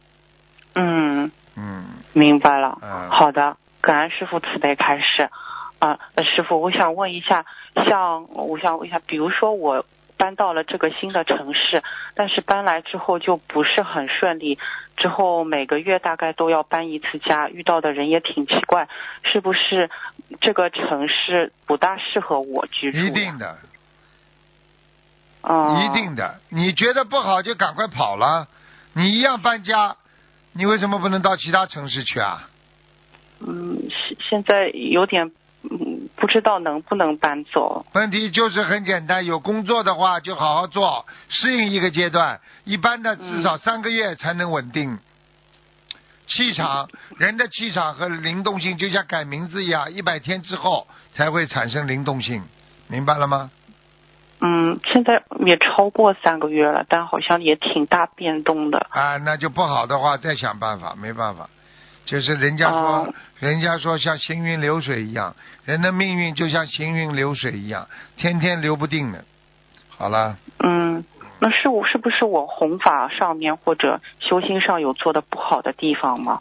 [0.75, 2.79] 嗯，嗯，明白了。
[2.83, 5.29] 嗯好的，感恩师傅慈悲开示。
[5.79, 7.47] 啊，呃师傅，我想问一下，
[7.89, 9.87] 像我想问一下，比如说我
[10.21, 11.83] 搬到了这个新的城市，
[12.15, 14.59] 但是搬来之后就不是很顺利，
[14.99, 18.87] 之后每个月大概都要搬一次家，遇到的人也挺奇怪，
[19.23, 19.89] 是不是
[20.43, 22.99] 这个城市不大适合我居住？
[22.99, 23.57] 一定的，
[25.41, 26.39] 啊，一定的。
[26.51, 28.47] 你觉得不好就赶快跑了，
[28.93, 29.97] 你一样搬家，
[30.53, 32.47] 你为什么不能到其他城市去啊？
[33.41, 35.33] 嗯，现现在有点嗯，
[36.21, 37.85] 不知道能不能搬走。
[37.95, 44.99] 问题就是很简单，有工作的话就好好做，适应一个阶段，一般的至少三个月才能稳定。
[46.27, 52.45] 气场， 人的气场和灵动性就像改名字一样，一百天之后才会产生灵动性，
[52.87, 53.51] 明白了吗？
[54.43, 58.87] 嗯，现在也超过三个月了，但好像也挺大变动的。
[58.91, 61.49] 啊，那就不好的话再想办法，没办法。
[62.11, 69.25] 就是人家说，哦人家说像行云流水一样，人的命运就像行云流水一样，天天流不定的。
[69.97, 71.05] 好了，嗯，
[71.39, 76.41] 那是我是不是我弘法上面或者修心上有做的不好的地方吗？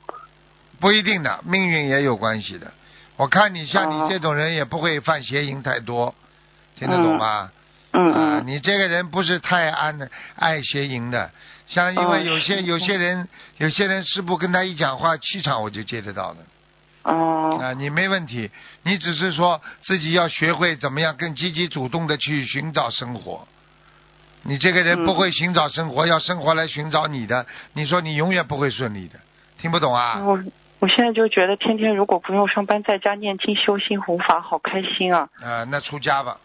[0.79, 2.71] 不一定的，命运也有关系的。
[3.15, 6.15] 我看你像哦你这种人也不会犯邪淫太多，
[6.77, 7.51] 听得懂吗？
[7.93, 11.29] 嗯你这个人不是太安爱邪淫的，
[11.69, 13.27] 像因为嗯有些、是有些人
[13.57, 16.39] 有些人师傅跟他一讲话，气场我就接得到的。
[17.03, 18.49] 哦啊，你没问题，
[18.83, 23.47] 你只是说自己要学会怎么样更积极主动的去寻找生活。
[24.43, 29.19] 你这个人嗯不会寻找生活，要生活来寻找你的，你说你永远不会顺利的，
[29.59, 30.21] 听不懂啊？
[30.23, 30.39] 我
[30.79, 35.29] 我现在就觉得天天如果不用上班，在家念经修心弘法，好开心啊！
[35.43, 36.37] 啊，那出家吧。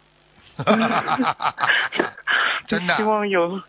[2.67, 3.61] 真的希望有，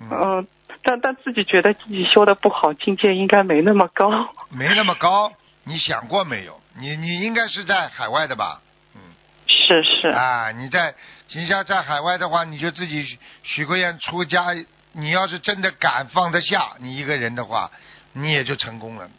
[0.00, 0.46] 嗯嗯、
[0.84, 4.10] 但但自己觉得自己修的不好，境界应该没那么高。
[4.50, 5.32] 没那么高，
[5.64, 6.60] 你想过没有？
[6.78, 8.60] 你你应该是在海外的吧？
[8.94, 9.00] 嗯。
[9.48, 10.94] 是是，啊，你在
[11.32, 14.54] 你像在海外的话，你就自己许许个愿出家。
[14.96, 17.68] 你要是真的敢放得下，你一个人的话，
[18.12, 19.10] 你也就成功了。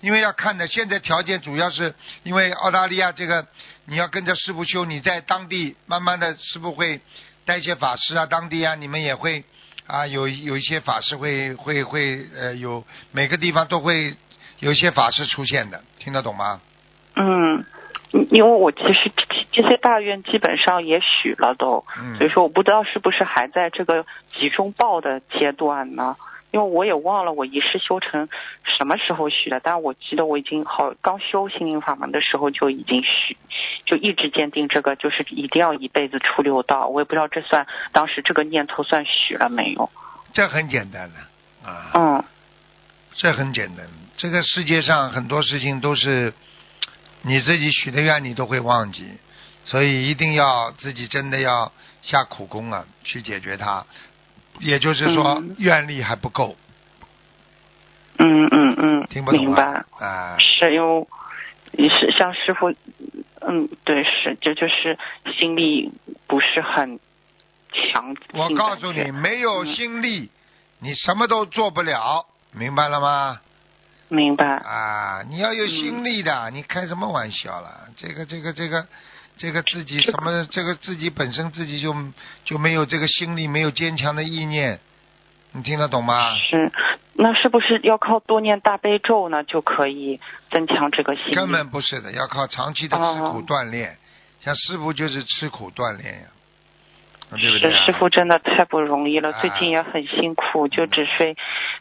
[0.00, 3.46] 因为要看的，现在条件主要是因为澳大利亚这个，
[3.84, 7.02] 你要跟着师傅修，你在当地慢慢的师傅会
[7.44, 9.44] 带一些法师啊，当地啊，你们也会
[9.90, 14.14] 啊有有一些法师会会会呃有每个地方都会
[14.60, 16.60] 有一些法师出现的，听得懂吗？
[17.16, 17.64] 嗯，
[18.12, 19.10] 因因为我其实
[19.50, 24.06] 这些大愿基本上也许了都，嗯所以说我不知道是不是还在这个
[24.38, 26.16] 集中报的阶段呢？
[26.50, 28.28] 因为我也忘了我一世修成
[28.78, 33.36] 什么时候许的，但是我记得我已经好刚修心灵法门的时候就已经许，
[33.86, 36.88] 就一直坚定这个就是一定要一辈子出六道。
[36.88, 39.90] 我也不知道这算当时这个念头算许了没有？
[40.32, 42.24] 这很简单的啊，嗯
[43.14, 43.86] 这很简单。
[44.16, 46.32] 这个世界上很多事情都是
[47.22, 49.06] 你自己许的愿，你都会忘记，
[49.64, 53.84] 所以一定要自己真的要下苦功啊，去解决它。
[54.60, 56.56] 也就是说，嗯愿力还不够，
[58.18, 59.84] 嗯嗯嗯，听不懂明白啊？。
[59.98, 61.08] 啊，是有
[61.72, 62.70] 也是像师傅，
[63.40, 64.98] 嗯，对，是这就是
[65.38, 65.90] 心力
[66.26, 67.00] 不是很
[67.72, 68.14] 强。
[68.34, 70.30] 我告诉你，没有嗯心力，
[70.80, 73.40] 你什么都做不了，明白了吗？
[74.12, 77.88] 明白，啊，你要有心力的，你开什么玩笑了？
[77.96, 78.84] 这个这个这个
[79.38, 80.46] 这个自己什么？
[80.50, 81.94] 这个自己本身自己就
[82.44, 84.78] 就没有这个心力，没有坚强的意念，
[85.52, 86.36] 你听得懂吗？
[86.36, 86.70] 是，
[87.14, 91.34] 那是不是要靠多念大悲咒呢，就可以增强这个心？
[91.34, 93.96] 根本不是的，要靠长期的吃苦哦锻炼。
[94.40, 96.28] 像师傅就是吃苦锻炼呀，
[97.30, 97.78] 对不对、啊？
[97.78, 101.36] 是师傅真的太不容易了，啊最近也很辛苦，就只睡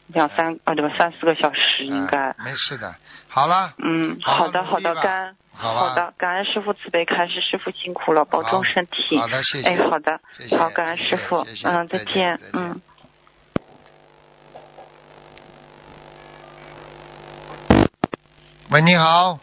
[0.07, 2.35] 两三啊对吧三四个小时应该啊。
[2.45, 2.95] 没事的。
[3.27, 9.17] 好了，嗯，好的好的，努力吧感恩好好的感恩师傅慈悲开示，师傅辛苦了，保重身体。
[9.17, 9.69] 好的，谢谢。
[9.69, 12.81] 哎，好的谢谢，好，感恩师傅嗯，再再见，嗯。
[18.71, 19.39] 喂，你好。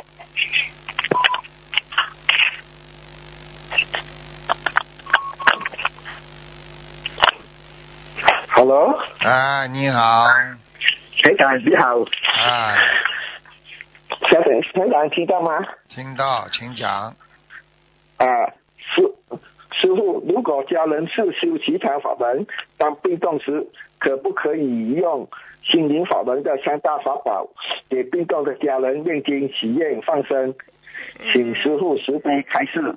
[8.58, 10.24] Hello，啊，你好。
[11.22, 12.74] 台长你好，啊，
[14.22, 15.58] 台长台长听到吗？
[15.90, 17.14] 听到，请讲。
[18.16, 18.26] 啊，
[18.78, 19.02] 师
[19.78, 22.46] 师傅，如果家人是修其他法门，
[22.78, 23.66] 当病重时，
[23.98, 25.28] 可不可以用
[25.62, 27.46] 心灵法门的三大法宝
[27.90, 30.54] 给病重的家人念经、许愿、放生？
[31.30, 32.96] 请师傅慈悲开示。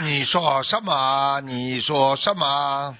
[0.00, 1.42] 你说什么？
[1.42, 2.96] 你说什么？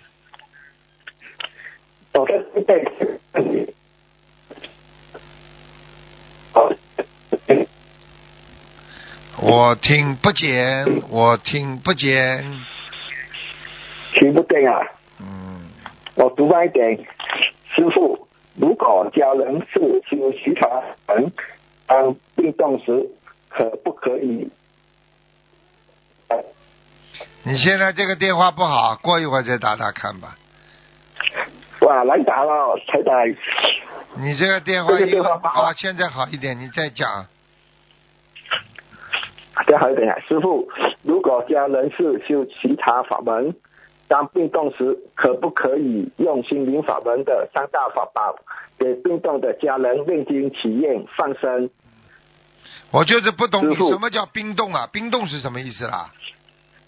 [9.40, 12.44] 我听不见，我听不见。
[14.14, 14.80] 听不见啊。
[15.20, 15.70] 嗯，
[16.16, 16.96] 我读慢一点，
[17.74, 20.82] 师傅，如果家人是修其他
[21.14, 21.32] 人，
[21.86, 23.08] 当病动时，
[23.48, 24.50] 可不可以？
[26.28, 26.36] 呃
[27.44, 30.36] 你现在这个电话不好，过一会儿再打打看吧。
[31.80, 33.14] 哇，来打了，台长。
[34.16, 37.26] 你这个电话这个一电话不好好，现在好一点，你再讲。
[39.66, 40.68] 再好一点啊，师傅，
[41.02, 43.54] 如果家人是修其他法门，
[44.08, 48.36] 当病动时，可不可以用心灵法门的三大法宝
[48.78, 51.70] 给病动的家人念经、体验、放生？
[52.90, 54.88] 我就是不懂你什么叫冰冻啊？
[54.92, 56.10] 冰冻是什么意思啦？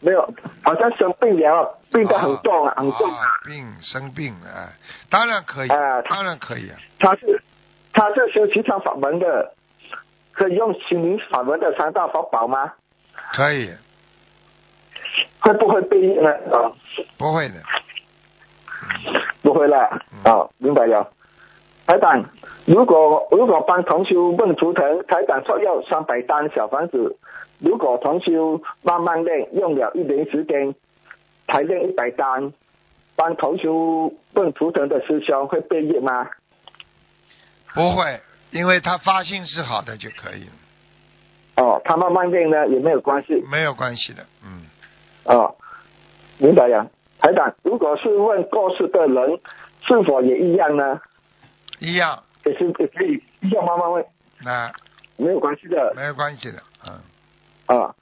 [0.00, 0.22] 没有，
[0.62, 4.72] 好像生病了，病得很重啊，很重啊，病生病啊，
[5.10, 6.76] 当然可以，啊当然可以啊。
[6.98, 7.42] 他是
[7.92, 9.52] 他是修其他法门的，
[10.32, 12.72] 可以用心灵法门的三大法宝吗？
[13.32, 13.70] 可以，
[15.40, 16.30] 会不会被呢？
[16.50, 16.72] 啊，
[17.18, 17.54] 不会的。
[19.42, 20.00] 不会啦。
[20.12, 21.10] 嗯哦，明白了。
[21.86, 22.24] 台长，
[22.66, 27.16] 如果如果帮同修问图腾，台长说要三百单小房子，
[27.61, 30.75] 如果同修慢慢练，用了一年时间
[31.46, 32.53] 才练一百单，
[33.16, 36.29] 帮同修问图腾的师兄会变业吗？
[37.75, 38.20] 不会，
[38.51, 40.53] 因为他发心是好的就可以了，
[41.64, 43.44] 哦，他慢慢练呢也没有关系。
[43.51, 44.27] 没有关系的。
[44.44, 44.64] 嗯，
[45.25, 45.55] 哦，
[46.38, 46.87] 明白呀。
[47.20, 49.38] 台长，如果是问过世的人，
[49.83, 51.01] 是否也一样呢？
[51.79, 54.05] 一样，也是也可以一样慢慢问，
[54.42, 54.73] 那
[55.18, 55.92] 没有关系的。
[55.94, 56.62] 没有关系的。
[56.88, 56.99] 嗯，
[57.70, 57.94] 啊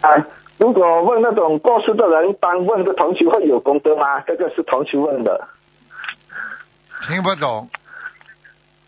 [0.00, 0.26] 啊，
[0.58, 4.20] 如果问那种过世的人，帮问的同学会有功德吗？
[4.22, 5.48] 这个是同学问的。
[7.06, 7.70] 听不懂。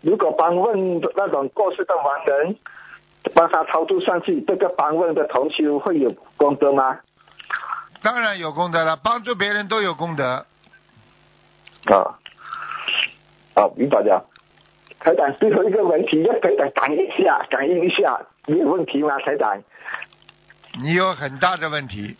[0.01, 2.57] 如果帮问那种过世的亡人，
[3.33, 6.99] 帮他超度上去，这个帮问的同修会有功德吗？
[8.01, 10.45] 当然有功德了，帮助别人都有功德。
[11.85, 12.19] 啊，
[13.55, 14.25] 好，明白了。
[15.03, 19.19] 台长，最后一个问题，要台长感应一下，感应一下，你有问题吗？
[19.19, 19.61] 台长，
[20.81, 22.15] 你有很大的问题，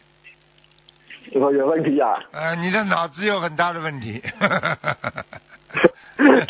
[1.34, 4.22] 我有问题啊，呃，你的脑子有很大的问题。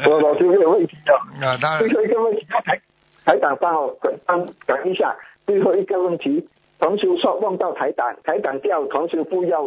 [0.05, 1.13] 我脑子没有问题的。
[1.47, 2.81] 啊，当然最，后一个问题，台
[3.25, 5.15] 台长帮我帮讲一下，
[5.45, 9.63] 最后一个问题，同修说梦到台长，台长叫同修不要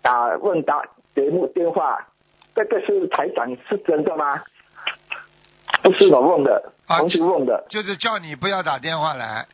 [0.00, 0.82] 打问答
[1.14, 2.06] 节目电话，
[2.54, 4.40] 这个是台长是真的吗？
[5.84, 9.46] 不是我问的，啊同修问的，就是叫你不要打电话来。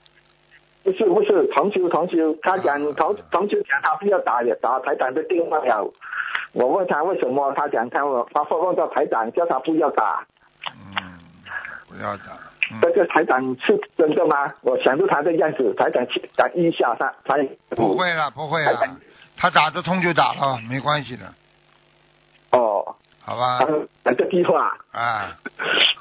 [0.83, 5.93] 不是不是同修同修，他讲啊同同修讲他不要打打台长的电话了。
[6.53, 10.25] 我问他为什么，他讲他我他会问到台长叫他不要打，
[10.67, 11.19] 嗯，
[11.89, 12.33] 不要打。
[12.73, 14.55] 嗯这个台长是真的吗？
[14.61, 17.35] 我想着他的样子，台长去讲一下他他
[17.71, 18.97] 不会了，不会了，
[19.37, 21.35] 他打得通就打了，没关系的，
[22.53, 22.95] 哦，
[23.31, 23.59] 好吧。
[23.61, 23.67] 他？
[24.03, 25.37] 讲这句话，啊，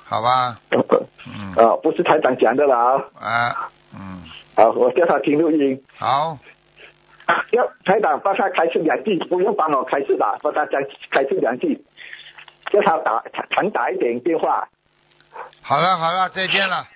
[0.03, 2.75] 好吧，嗯，呃，不是台长讲的了
[3.19, 4.23] 啊，啊，嗯，
[4.55, 5.79] 好，我叫他听录音。
[5.95, 6.39] 好，
[7.51, 11.79] 要台长帮他开示两句，不用帮我开示的，帮他讲开示两句，
[12.71, 14.67] 叫他打常打一点电话。
[15.61, 16.87] 好了，好了，再见了，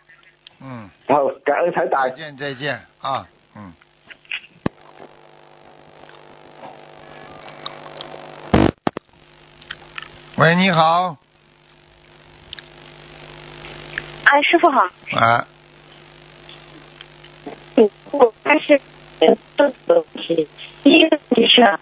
[0.62, 2.10] 嗯，好感恩台长。
[2.10, 2.74] 再，见，再见。
[3.02, 3.72] 啊，嗯。
[10.36, 11.16] 喂，你好，
[14.24, 15.48] 哎，师傅好，啊，
[17.76, 18.82] 嗯，我开始
[19.20, 20.48] 呃这个问题，
[20.84, 21.78] 第一个问题是，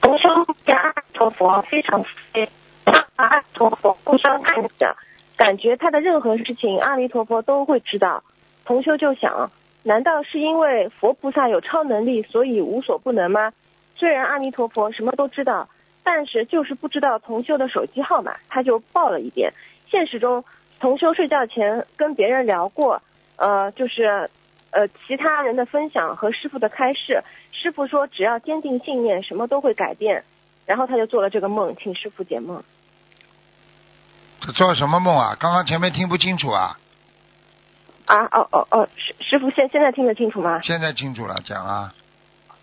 [0.00, 0.28] 同修
[0.64, 2.48] 见阿弥陀佛非常慈悲，
[3.16, 4.96] 阿弥陀佛互相看着，
[5.36, 8.24] 感觉他的任何事情阿弥陀佛都会知道。
[8.64, 9.50] 同修就想，
[9.82, 13.52] 难道是因为佛菩萨有超能力，所以无所不能吗？
[13.96, 15.68] 虽然阿弥陀佛什么都知道，
[16.04, 19.52] 但是就是不知道同修的手机号码，他就报了一遍。
[19.90, 20.44] 现实中，
[20.78, 23.02] 同修睡觉前跟别人聊过，
[23.36, 24.30] 呃，就是
[24.70, 30.24] 呃其他人的分享和师傅的开示，师傅说只要坚定信念，什么都会改变。
[30.66, 32.62] 然后他就做了这个梦，请师傅解梦。
[34.40, 35.36] 他做什么梦啊？
[35.38, 36.78] 刚刚前面听不清楚啊，
[38.06, 40.60] 啊，哦哦哦，师师傅现现在听得清楚吗？
[40.62, 41.94] 现在清楚了，讲啊。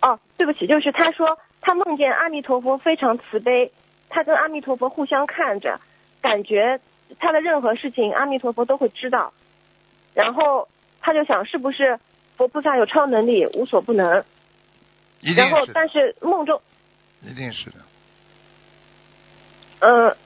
[0.00, 3.72] 哦，对不起，就是他说他梦见阿弥陀佛非常慈悲，
[4.10, 5.80] 他跟阿弥陀佛互相看着，
[6.20, 6.80] 感觉
[7.18, 9.32] 他的任何事情阿弥陀佛都会知道，
[10.12, 10.68] 然后
[11.00, 11.98] 他就想是不是
[12.36, 14.24] 佛菩萨有超能力，无所不能。
[15.20, 16.60] 一定然后，但是梦中，
[17.22, 17.76] 一定是的。
[19.78, 20.16] 呃，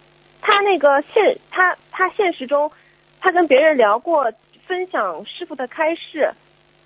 [0.40, 2.72] 他那个现他他现实中，
[3.20, 4.32] 他跟别人聊过，
[4.66, 6.32] 分享师傅的开示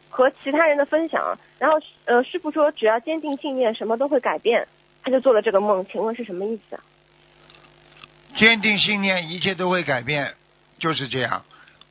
[0.08, 4.66] 和其他人的分享，然后呃师傅说只要坚定信念，什么都会改变，
[5.04, 6.82] 他就做了这个梦，请问是什么意思啊？
[8.36, 10.34] 坚定信念，一切都会改变，
[10.78, 11.44] 就是这样。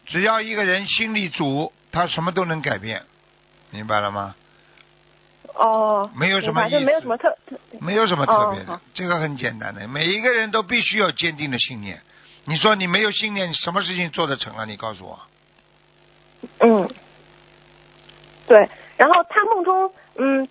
[0.07, 3.03] 只要一个人心里足，他什么都能改变，
[3.69, 4.35] 明白了吗？
[5.53, 9.87] 哦，没有什么明白就意思没有什么特特没有什么特别的，哦这个很简单的。
[9.87, 12.01] 每一个人都必须要坚定的信念。
[12.45, 14.65] 你说你没有信念，你什么事情做得成啊？
[14.65, 15.19] 你告诉我。
[16.59, 16.89] 嗯，
[18.47, 18.67] 对。
[18.99, 20.45] 然后他梦中，嗯，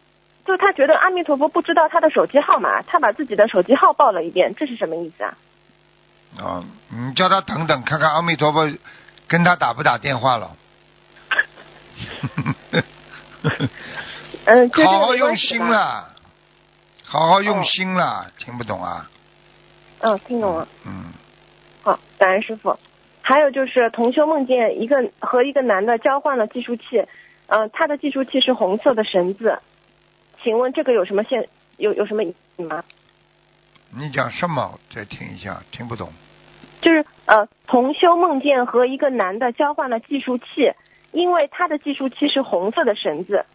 [0.46, 5.36] 就他觉得阿弥陀佛不知道他的手机号码，他把自己的手机号报了一遍，这是什么意思啊？
[6.40, 8.66] 啊，你叫他等等，看看阿弥陀佛
[9.26, 10.56] 跟他打不打电话了。
[14.46, 15.36] 嗯， 好好用。
[15.36, 16.08] 心了，
[17.04, 19.10] 好好用哦心了，听不懂啊？
[20.00, 20.66] 嗯，听懂了。
[20.86, 21.12] 嗯，
[21.82, 22.78] 好，感恩师傅。
[23.20, 27.06] 还有就是同修梦见一个和一个男的交换了计数器，
[27.48, 29.58] 嗯、他的计数器是红色的绳子，
[30.42, 32.84] 请问这个有什么现有有什么意义吗？
[33.90, 34.78] 你讲什么？
[34.94, 36.12] 再听一下，听不懂。
[36.80, 40.44] 就是呃，同修梦见和一个男的交换了计数器，
[41.10, 43.46] 因为他的计数器是红色的绳子，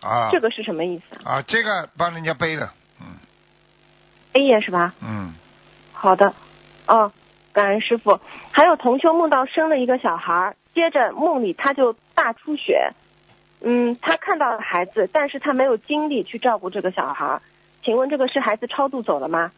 [0.00, 3.06] 啊这个是什么意思啊啊，这个帮人家背的，嗯
[4.32, 4.92] ？A 也是吧？
[5.00, 5.32] 嗯，
[5.92, 6.34] 好的，
[6.86, 7.12] 哦，
[7.52, 8.20] 感恩师傅。
[8.50, 12.92] 还有同修梦到生了一个小孩儿，接着梦里他就大出血，
[13.66, 17.42] 嗯，他看到了孩子，但是他没有精力去照顾这个小孩儿，
[17.82, 19.52] 请问这个是孩子超度走了吗？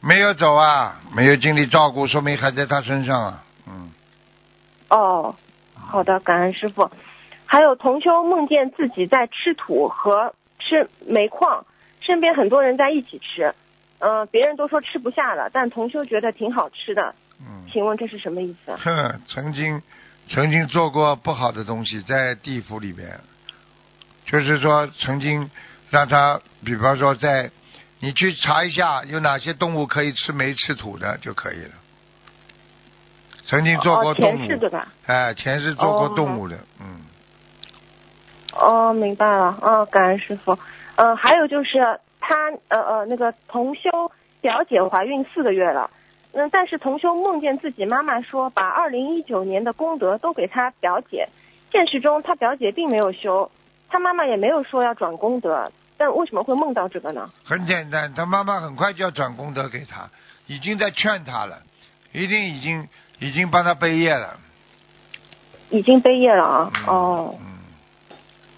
[0.00, 3.90] 没有走啊，没有精力照顾，说明还在他身上啊，嗯，
[4.88, 5.36] 哦，
[5.74, 6.90] 好的，感恩师傅。
[7.44, 11.66] 还有同修梦见自己在吃土和吃煤矿，
[12.00, 13.54] 身边很多人在一起吃，
[13.98, 18.78] 嗯、别人都说吃不下了，但同修觉得挺好吃的，嗯，请问这是什么意思啊？
[18.82, 19.82] 哼，曾经
[20.32, 23.20] 曾经做过不好的东西，在地府里边，
[24.26, 25.50] 就是说曾经
[25.90, 27.50] 让他，比方说在
[27.98, 31.70] 你去查一下有哪些动物可以吃煤吃土的就可以了。
[33.46, 34.86] 曾经做过哦，动物，前世对吧？
[35.06, 37.00] 哎，前世做过哦动物的，嗯，
[38.52, 40.56] 哦，明白了，哦，感恩师傅。
[40.94, 42.36] 嗯、还有就是他
[42.68, 45.90] 呃呃那个同修表姐怀孕四个月了，
[46.32, 51.28] 嗯，但是同修梦见自己妈妈说把二零一九年的功德都给他表姐，
[51.72, 53.50] 现实中他表姐并没有修，
[53.88, 57.30] 他妈妈也没有说要转功德，但为什么会梦到这个呢？
[57.44, 60.08] 很简单，他妈妈很快就要转功德给他，
[60.46, 61.62] 已经在劝他了，
[62.12, 64.38] 一定已经已经帮他背业了。
[65.70, 66.72] 已经背业了啊！
[66.74, 67.58] 嗯、哦，嗯，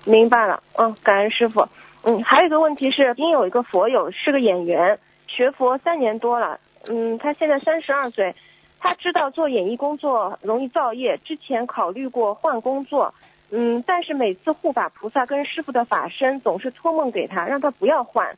[0.05, 0.63] 明白了。
[0.79, 1.69] 嗯，感恩师傅。
[2.05, 6.59] 嗯，还有一个问题是，因有一个佛友是个演员，学佛三年多了。
[6.89, 8.35] 嗯，他现在三十二岁，
[8.81, 13.15] 他知道做演艺工作容易造业，之前考虑过换工作。
[13.51, 18.37] 嗯，但是每次护法菩萨跟师傅的法身总是托梦给他，让他不要换，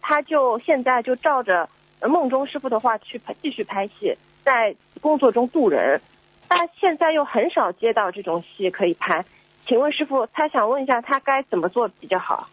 [0.00, 1.68] 他就现在就照着
[2.00, 6.00] 呃梦中师傅的话去拍继续拍戏，在工作中渡人。
[6.48, 9.24] 他现在又很少接到这种戏可以拍，
[9.66, 12.48] 请问师傅，他想问一下他该怎么做比较好？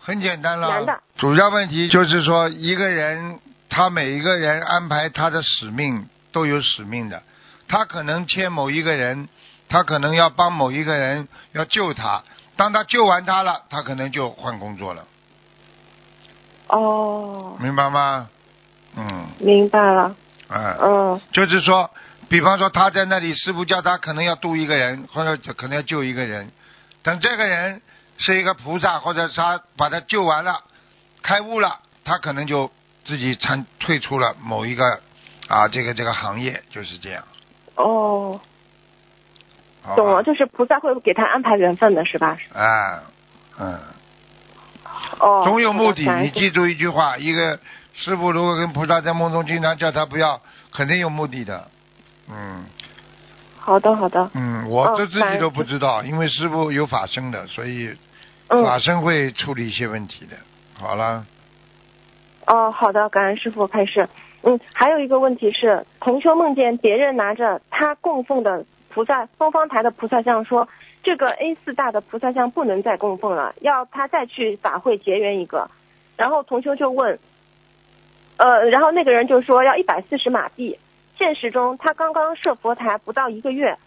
[0.00, 1.00] 很简单了。
[1.16, 3.38] 主要问题就是说，一个人
[3.74, 7.22] 他每一个人安排他的使命都有使命的，
[7.68, 9.30] 他可能欠某一个人，
[9.70, 12.22] 他可能要帮某一个人要救他，
[12.54, 15.06] 当他救完他了，他可能就换工作了，
[16.66, 18.28] 哦，明白吗？
[18.94, 20.14] 嗯，明白了，
[20.48, 21.18] 哎、嗯。
[21.32, 21.90] 就是说，
[22.28, 26.52] 比方说他在那里，师傅叫他可能要渡一个人，或者可能要救一个人，
[27.02, 27.80] 等这个人
[28.18, 30.60] 是一个菩萨，或者他把他救完了，
[31.22, 32.70] 开悟了，他可能就
[33.04, 35.00] 自己参退出了某一个
[35.48, 37.24] 啊这个这个行业，就是这样。
[37.74, 38.40] 哦，
[39.96, 42.38] 懂了，就是菩萨会给他安排缘分的是吧？
[42.52, 43.00] 哎，
[43.58, 43.80] 嗯，
[45.18, 46.02] 哦，总有目的。
[46.20, 47.58] 你记住一句话：一个
[47.94, 50.40] 师傅如果跟菩萨在梦中经常叫他不要，
[50.72, 51.68] 肯定有目的的。
[52.28, 52.64] 嗯
[53.58, 57.96] 好的好的，嗯，我哦这自己都不知道，因为师傅有法身的，所以
[58.48, 60.36] 法嗯身会处理一些问题的。
[60.74, 61.24] 好了，
[62.52, 64.06] 哦好的，感恩师傅开示。
[64.42, 70.68] 嗯，还有一个问题是，同修梦见别人拿着他供奉的菩萨东方台的菩萨像说，
[71.02, 75.70] 这个 A 四大的菩萨像不能再供奉了，要他再去法会结缘一个。
[76.18, 77.18] 然后同修就问，
[78.36, 80.78] 呃，然后那个人就说要一百四十马币。
[81.16, 83.78] 现实中他刚刚设佛台不到一个月，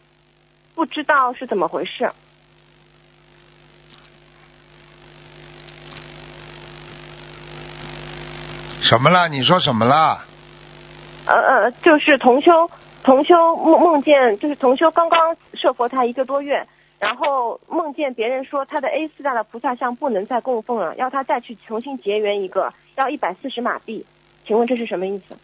[0.73, 2.09] 不知道是怎么回事。
[8.87, 9.27] 什么了？
[9.27, 10.23] 你说什么了？
[11.25, 12.69] 呃呃，就是同修，
[13.03, 16.67] 同修梦梦见，就是同修刚刚设佛台一个多月，
[16.99, 24.05] 然后梦见别人说他的 A 四大的菩萨像不能再供奉了，要他再去重新结缘一个，要一百四十马币，
[24.45, 25.35] 请问这是什么意思？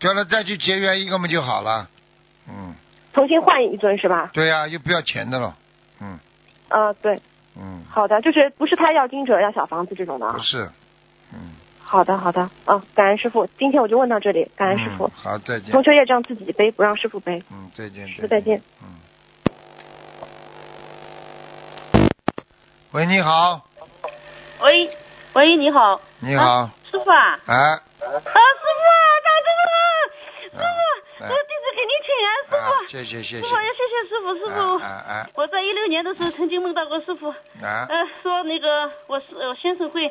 [0.00, 1.88] 叫他再去结缘一个嘛就好了。
[2.48, 2.74] 嗯，
[3.12, 4.30] 重新换一尊是吧？
[4.34, 5.56] 对呀、又不要钱的了。
[6.00, 6.18] 嗯
[6.68, 7.20] 呃，对，
[7.56, 10.32] 嗯，好的，就是不是他要金者要小房子这种的啊。
[10.32, 10.68] 不是。
[11.32, 11.52] 嗯，
[11.84, 15.10] 好的好的，啊，感恩师傅，今天我就问到这里，感恩师傅嗯。
[15.14, 15.82] 好，再见同。
[15.84, 17.42] 学业障自己背，不让师傅背。
[17.52, 18.08] 嗯，再见。
[18.08, 18.60] 师傅再见。
[18.82, 18.88] 嗯。
[22.92, 23.60] 喂，你好，
[24.60, 24.88] 喂，
[25.34, 29.78] 喂，你好，你好，师傅啊，哎，啊，师傅啊，打这个了，
[30.42, 30.62] 师傅，
[31.24, 33.40] 哎我弟子给您请安，师啊傅，，谢谢谢谢。
[33.40, 37.88] 师傅，要谢谢师傅，师傅，哎哎我在一六年的时候曾经梦到过师傅，呃，
[38.22, 40.08] 说那个我是我先生会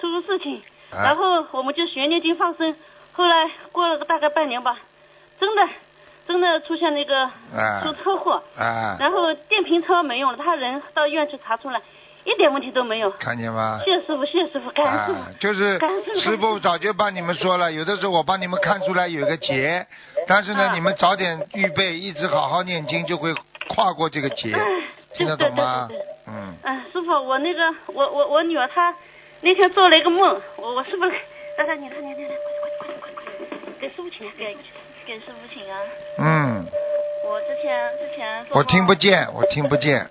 [0.00, 0.62] 出入事情，
[0.94, 2.74] 哎然后我们就学念经放生，
[3.12, 4.76] 后来过了个大概半年吧，
[5.40, 5.68] 真的
[6.26, 11.80] 真的出现那个哎出车祸，哎，然后电瓶车没用了，他人到医院去查出来，
[12.24, 13.10] 一点问题都没有。
[13.12, 13.80] 看见吗？
[13.84, 15.78] 谢谢师傅，谢谢师傅，感恩师啊。，就是
[16.20, 19.86] 师傅早就帮你们说了，有的时候我帮你们看出来有个劫，
[20.28, 23.34] 但是呢，啊你们早点预备，一直好好念经，就会
[23.68, 24.54] 跨过这个劫，
[25.14, 26.12] 听得懂吗对对对对？
[26.28, 28.94] 嗯，嗯，师傅，我那个，我我我女儿她
[29.42, 32.28] 那天做了一个梦，我我师傅，来来，你来你来，
[32.78, 34.56] 快点快点快点快点，给师傅请安，给
[35.04, 35.80] 给师傅请安。
[36.18, 36.64] 嗯，
[37.24, 40.08] 我之前之前我听不见，我听不见，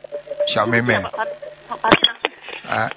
[0.53, 1.11] 小妹妹，好，
[1.69, 1.89] 好，好
[2.69, 2.89] 哎，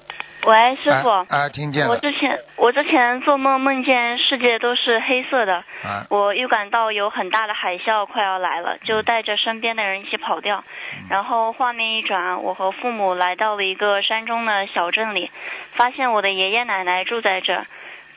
[0.45, 1.09] 喂，师傅。
[1.09, 10.63] 哎，哎听见了，我之前我之前做梦梦见世界都是黑色的，啊，我预感到有很大的海啸快要来了，就带着身边的人一起跑掉。
[11.09, 15.31] 然后画面一转，我和父母来到了一个山中的小镇里，
[15.73, 17.65] 发现我的爷爷奶奶住在这儿。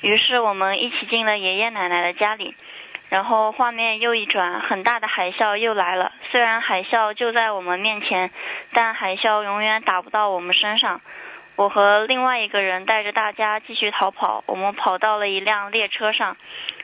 [0.02, 2.54] 于是我们一起进了爷爷奶奶的家里。
[3.08, 6.12] 然后画面又一转，很大的海啸又来了。
[6.30, 8.30] 虽然海啸就在我们面前，
[8.74, 11.00] 但海啸永远打不到我们身上。
[11.58, 16.36] 我和另外一个人带着大家继续逃跑，我们跑到了一辆列车上。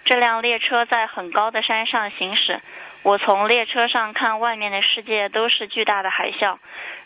[0.04, 2.60] 这辆列车在很高的山上行驶。
[3.04, 6.56] 我从列车上看外面的世界都是巨大的海啸，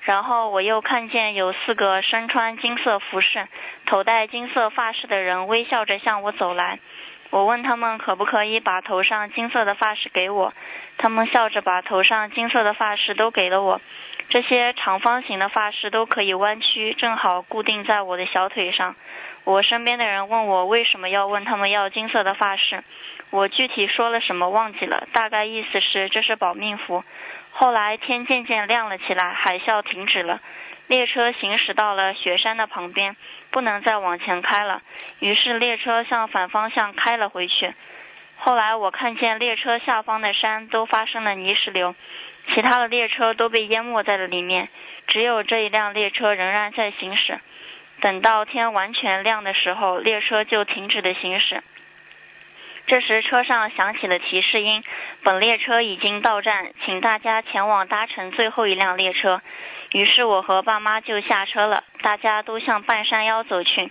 [0.00, 3.46] 然后我又看见有四个身穿金色服饰、
[3.84, 6.78] 头戴金色发饰的人微笑着向我走来。
[7.30, 10.52] 我问他们可不可以把头上金色的发饰给我，
[10.96, 13.80] 他们笑着把头上金色的发饰都给了我。
[14.30, 18.94] 这些长方形的发饰都可以弯曲，正好固定在我的小腿上。
[19.44, 22.84] 我身边的人问我为什么要问他们要金色的发饰，
[23.30, 27.02] 我具体说了什么忘记了，大概意思是这是保命符。
[27.50, 30.40] 后来天渐渐亮了起来，海啸停止了，
[30.88, 33.14] 列车行驶到了雪山的旁边，
[33.50, 34.82] 不能再往前开了，
[35.20, 37.74] 于是列车向反方向开了回去。
[38.38, 41.94] 后来我看见列车下方的山都发生了泥石流，
[42.54, 44.68] 其他的列车都被淹没在了里面，
[45.06, 47.38] 只有这一辆列车仍然在行驶。
[48.00, 51.62] 等到天完全亮的时候，列车就停止了行驶。
[52.86, 54.82] 这时车上响起了提示音，
[55.22, 59.42] 本列车已经到站，请大家前往搭乘最后一辆列车。
[59.92, 63.90] 于是我和爸妈就下车了，大家都向半山腰走去。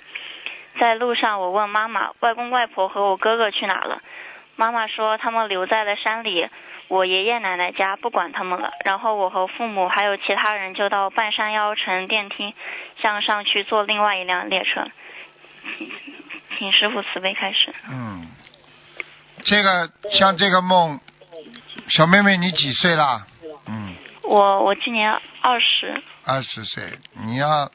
[0.80, 4.02] 在路上，我问妈妈：“外公外婆和我哥哥去哪了？”
[4.56, 6.48] 妈妈说：“他们留在了山里，
[6.88, 12.54] 我爷爷奶奶家，不管他们了。”然后我和父母还有其他人就到半山腰乘电梯
[13.02, 14.88] 向上去坐另外一辆列车。
[16.60, 17.74] 请师傅慈悲开始。
[17.90, 18.28] 嗯，
[19.44, 21.00] 这个像这个梦，
[21.88, 23.26] 小妹妹你几岁了？
[24.28, 25.10] 嗯，我我今年
[25.42, 27.00] 二十，二十岁。
[27.14, 27.72] 你要，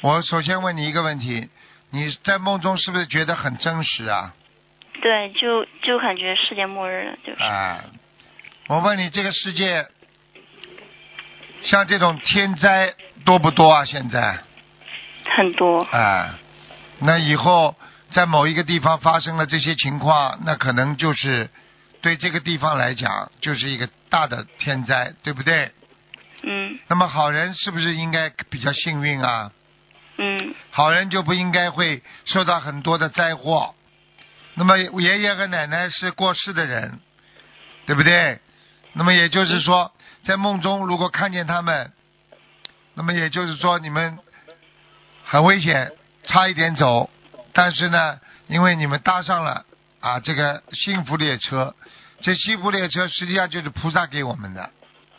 [0.00, 1.50] 我首先问你一个问题：
[1.90, 4.32] 你在梦中是不是觉得很真实啊？
[5.02, 7.42] 对，就就感觉世界末日了，就是。
[7.42, 7.84] 啊，
[8.68, 9.86] 我问你，这个世界
[11.62, 12.94] 像这种天灾
[13.24, 13.84] 多不多啊？
[13.84, 14.38] 现在？
[15.36, 15.82] 很多。
[15.82, 16.38] 啊，
[17.00, 17.74] 那以后
[18.10, 21.50] 在某一个地方发生了这些情况，那可能就是
[22.00, 25.72] 对这个地方来讲就是一个大的天灾，对不对？
[26.42, 29.52] 嗯那么好人是不是应该比较幸运啊？
[30.18, 33.74] 嗯好人就不应该会受到很多的灾祸。
[34.54, 36.98] 那么爷爷和奶奶是过世的人，
[37.84, 38.40] 对不对？
[38.94, 39.92] 那么也就是说，
[40.24, 41.92] 在梦中如果看见他们，
[42.94, 44.18] 那么也就是说你们
[45.24, 45.92] 很危险，
[46.24, 47.10] 差一点走，
[47.52, 49.66] 但是呢，因为你们搭上了
[50.00, 51.74] 啊这个幸福列车，
[52.22, 54.70] 这幸福列车实际上就是菩萨给我们的，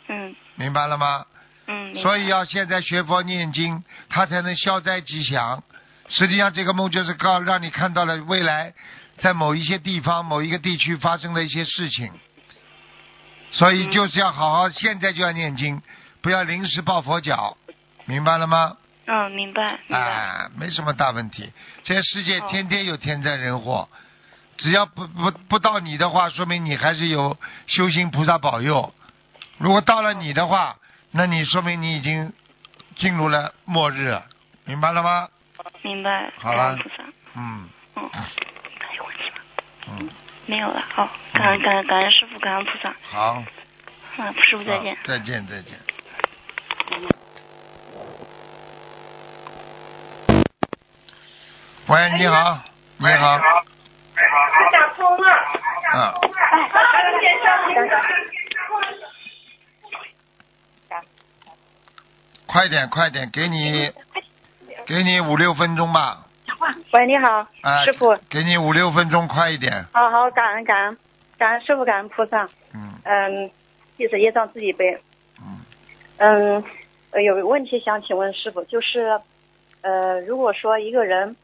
[0.08, 1.24] 嗯明白了吗？
[1.66, 1.94] 嗯。
[2.02, 5.62] 所以要现在学佛念经，他才能消灾吉祥。
[6.10, 8.74] 实际上，这个梦就是告让你看到了未来
[9.18, 12.10] 在某一些地方、某一个地区发生的一些事情。
[13.50, 15.80] 所以就是要好好，现在就要念经，
[16.20, 17.56] 不要临时抱佛脚，
[18.06, 18.76] 明白了吗？
[19.06, 19.98] 嗯，明白明白。
[19.98, 21.50] 啊，没什么大问题。
[21.84, 23.88] 这个世界哦天天有天灾人祸，
[24.58, 28.92] 只要不不不到你的话，说明你还是有修行菩萨保佑。
[29.58, 30.76] 如果到了你的话，
[31.10, 32.32] 那你说明你已经
[32.96, 34.24] 进入了末日了，
[34.64, 35.28] 明白了吗？
[35.82, 36.30] 明白。
[36.38, 36.78] 好了。
[37.34, 38.08] 嗯嗯。
[38.10, 39.36] 还有问题吗？
[39.88, 40.08] 嗯，
[40.46, 40.82] 没有了。
[40.94, 42.94] 好，感恩感恩感恩师傅，感恩菩萨。
[43.10, 43.42] 好，
[44.18, 44.96] 嗯，师傅再见。
[45.04, 45.78] 再见，再见。
[51.86, 52.58] 喂，你好，
[52.98, 55.28] 你好，你打通了。
[55.94, 56.14] 啊，
[62.58, 63.88] 快点，快点，给你，
[64.84, 66.26] 给你五六分钟吧，
[66.90, 68.16] 喂，你好，啊，师傅。
[68.28, 70.98] 给你五六分钟，快一点，好好，感恩感恩，
[71.38, 72.48] 感恩师傅，感恩菩萨。
[72.74, 73.50] 嗯嗯，
[73.96, 75.00] 弟子业障自己背。
[75.40, 75.60] 嗯，
[76.16, 76.64] 嗯，
[77.12, 79.20] 呃有个问题想请问师傅，就是，
[79.82, 81.36] 呃，如果说一个人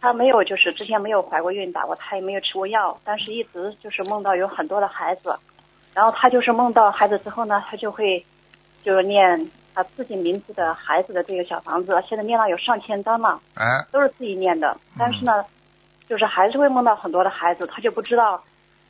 [0.00, 5.36] 他没有就是之前没有怀过孕、打过胎，没有吃过药，但是一直就是梦到有很多的孩子，
[5.94, 8.24] 然后他就是梦到孩子之后呢，他就会
[8.84, 13.40] 就是念他自己名字的孩子的这个小房子，现在念了有上千张嘛。
[13.54, 15.44] 哎，都是自己念的，但是呢，
[16.08, 18.42] 就是还是会梦到很多的孩子，他就不知道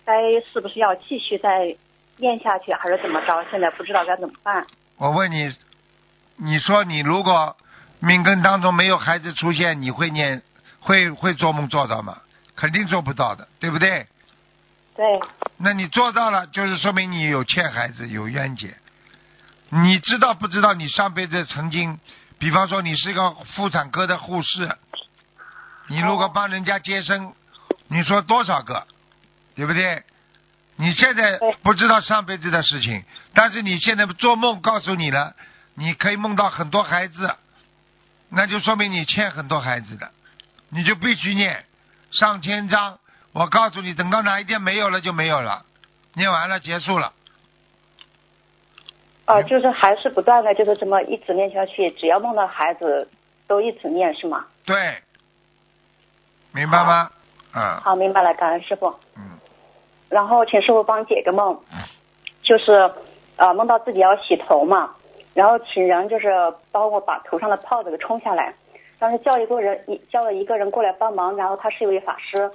[0.04, 0.20] 该
[0.52, 1.74] 是不是要继续再
[2.18, 4.66] 念下去，还是怎么着，现在不知道该怎么办。
[4.98, 5.52] 我问你，
[6.36, 7.56] 你说你如果
[8.00, 10.42] 命根当中没有孩子出现，你会念
[10.80, 12.18] 会会做梦做到吗？
[12.54, 14.06] 肯定做不到的，对不对？
[14.94, 15.04] 对，
[15.56, 18.72] 那你做到了，就是说明你有欠孩子，有冤结。
[19.76, 20.72] 你知道不知道？
[20.72, 21.98] 你上辈子曾经，
[22.38, 24.76] 比方说你是一个妇产科的护士，
[25.88, 27.34] 你如果帮人家接生，
[27.88, 28.86] 你说多少个，
[29.56, 30.04] 对不对？
[30.76, 33.04] 你现在不知道上辈子的事情，
[33.34, 35.34] 但是你现在做梦告诉你了，
[35.74, 37.34] 你可以梦到很多孩子，
[38.28, 40.12] 那就说明你欠很多孩子的，
[40.68, 41.64] 你就必须念
[42.12, 43.00] 上千章。
[43.32, 45.64] 我告诉你，等到哪一天没有了就没有了，
[46.12, 47.12] 念完了结束了。
[49.26, 53.08] 呃，就是还是不断的就是这么一直念下去，只要梦到孩子
[53.46, 54.44] 都一直念是吗？
[54.64, 54.74] 对，
[56.52, 57.10] 明白吗？
[57.54, 58.86] 嗯好，明白了，感恩师傅。
[59.16, 59.38] 嗯，
[60.08, 61.58] 然后请师傅帮解个梦，
[62.42, 62.90] 就是
[63.36, 64.94] 呃梦到自己要洗头嘛，
[65.34, 66.28] 然后请人就是
[66.70, 68.54] 帮我把头上的泡子给冲下来，
[68.98, 72.50] 当时叫一个人一叫了一个人过来帮忙，然后他是一位法师，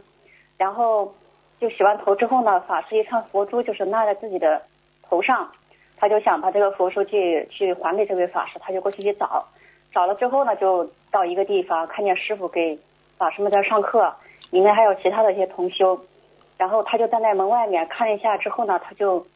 [0.58, 1.16] 然后
[1.60, 4.62] 就洗完头之后呢，法师一串佛珠就是纳在自己的
[5.02, 5.50] 头上，
[6.00, 9.46] 他就想把这个佛书去去还给这位法师，他就过去去找，
[9.92, 12.80] 找了之后呢，就到一个地方看见师傅给
[13.18, 14.14] 法师们在上课，
[14.52, 16.00] 里面还有其他的一些同修，
[16.58, 19.28] 然后他就站在门外面看了一下之后呢，他就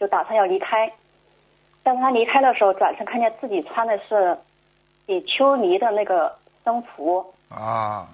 [0.00, 0.92] 就打算要离开，
[1.84, 4.36] 但是他离开的时候，转身看见自己穿的是
[5.06, 6.34] 比丘尼的那个
[6.64, 8.08] 僧服啊，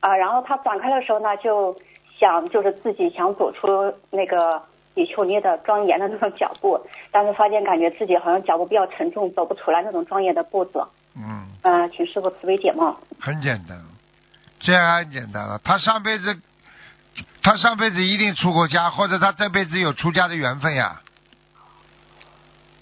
[0.00, 1.74] 啊，然后他转开的时候呢，就
[2.18, 4.62] 想就是自己想走出那个
[4.94, 6.80] 比丘尼的庄严的那种脚步，
[7.10, 10.84] 但是发现感觉自己好像脚步比较沉重，走不出来那种庄严的步子。
[11.16, 12.94] 嗯，嗯、请师傅慈悲解梦。
[13.20, 13.78] 很简单，
[14.60, 15.60] 这样很简单了。
[15.62, 16.40] 他上辈子，
[17.42, 21.00] 他上辈子一定出过家，或者他这辈子有出家的缘分呀，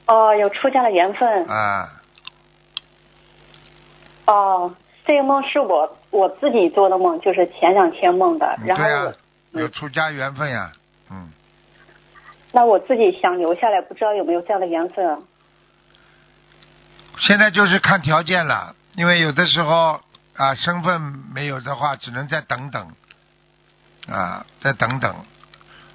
[0.07, 1.45] 哦，有出家的缘分。
[1.49, 2.01] 啊，
[4.27, 8.57] 哦，这个梦是我我自己做的梦，就是前两天梦的。
[8.65, 9.13] 然后
[9.51, 10.73] 有出家缘分呀，
[11.11, 11.33] 嗯，
[12.53, 15.19] 那我自己想留下来，不知道有没有这样的缘分啊？
[17.19, 20.01] 现在就是看条件了，因为有的时候
[20.37, 21.01] 啊，身份
[21.35, 22.89] 没有的话，只能再等等，
[24.09, 25.15] 啊，再等等。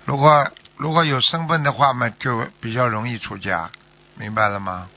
[0.06, 0.48] 如果
[0.78, 3.70] 如果有身份的话嘛，就比较容易出家，
[4.18, 4.88] 明白了吗？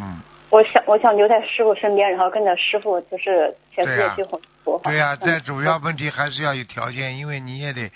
[0.00, 4.90] 嗯，我想我想留在师傅身边，然后跟着师傅就是全世界去弘佛法。
[4.90, 7.92] 对呀、嗯这主要问题还是要有条件，因为你也得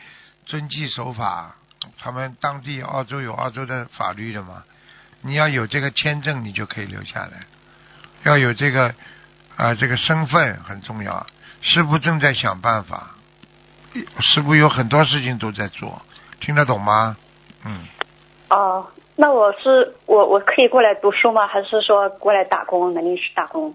[0.46, 1.56] 遵纪守法。
[1.98, 4.64] 他们当地澳洲有澳洲的法律的嘛，
[5.22, 7.40] 你要有这个签证，你就可以留下来。
[8.24, 8.94] 要有这个
[9.56, 11.26] 啊、这个身份很重要。
[11.62, 13.16] 师傅正在想办法，
[14.20, 16.02] 师傅有很多事情都在做，
[16.40, 17.16] 听得懂吗？
[17.64, 17.84] 嗯，
[18.50, 18.86] 哦，
[19.16, 21.48] 那我是我我可以过来读书吗？
[21.48, 23.74] 还是说过来打工，能力是打工？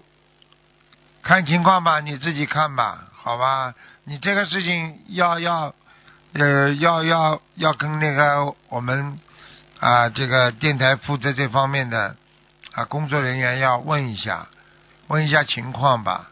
[1.22, 3.74] 看情况吧，你自己看吧，好吧？
[4.04, 5.74] 你这个事情要要
[6.34, 9.18] 呃要要要跟那个我们
[9.80, 12.16] 啊这个电台负责这方面的
[12.72, 14.48] 啊工作人员要问一下，
[15.06, 16.30] 问一下情况吧，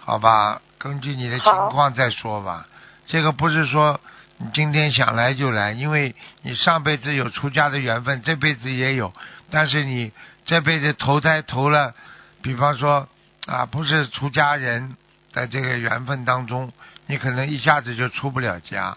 [0.00, 0.60] 好吧？
[0.78, 2.66] 根据你的情况再说吧。
[3.06, 4.00] 这个不是说
[4.38, 9.12] 你今天想来就来，因为你上辈子有出家的缘分，这辈子也有，
[9.50, 10.10] 但是你
[10.44, 11.94] 这辈子投胎投了，
[12.42, 13.06] 比方说
[13.46, 14.96] 啊，不是出家人
[15.32, 16.72] 在这个缘分当中，
[17.06, 18.96] 你可能一下子就出不了家，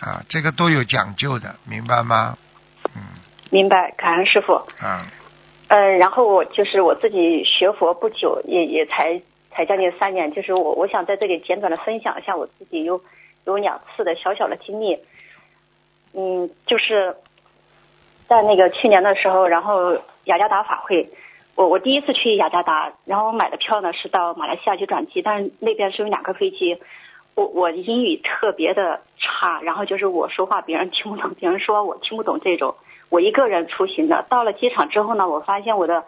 [0.00, 2.38] 啊，这个都有讲究的，明白吗？
[2.94, 3.02] 嗯
[3.50, 4.52] 明白，感恩师傅。
[4.78, 5.06] 啊，
[5.68, 9.20] 嗯，然后我就是我自己学佛不久，也也才
[9.50, 13.00] 才将近三年，就是我我想在这里简短的分享一下我自己有
[13.46, 14.98] 有两次的小小的经历。
[16.12, 17.16] 嗯，就是
[18.26, 19.94] 在那个去年的时候，然后
[20.24, 21.08] 雅加达法会，
[21.54, 26.78] 我我第一次去雅加达，然后我买的票呢是到马来西亚去转机，但是那边是有两个飞机。
[27.38, 32.74] 我我英语特别的差，然后就是我说话别人听不懂，别人说我听不懂这种。
[33.10, 36.04] 我一个人出行的，到了机场之后呢，我发现我的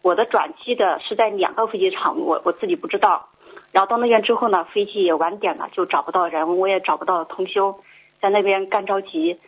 [0.00, 3.30] 我的转机的是在两个飞机场，我我自己不知道。
[3.72, 7.80] 然后到那边之后呢，飞机也晚点了，就找不到人，我也找不到通修，
[8.20, 9.40] 在那边干着急。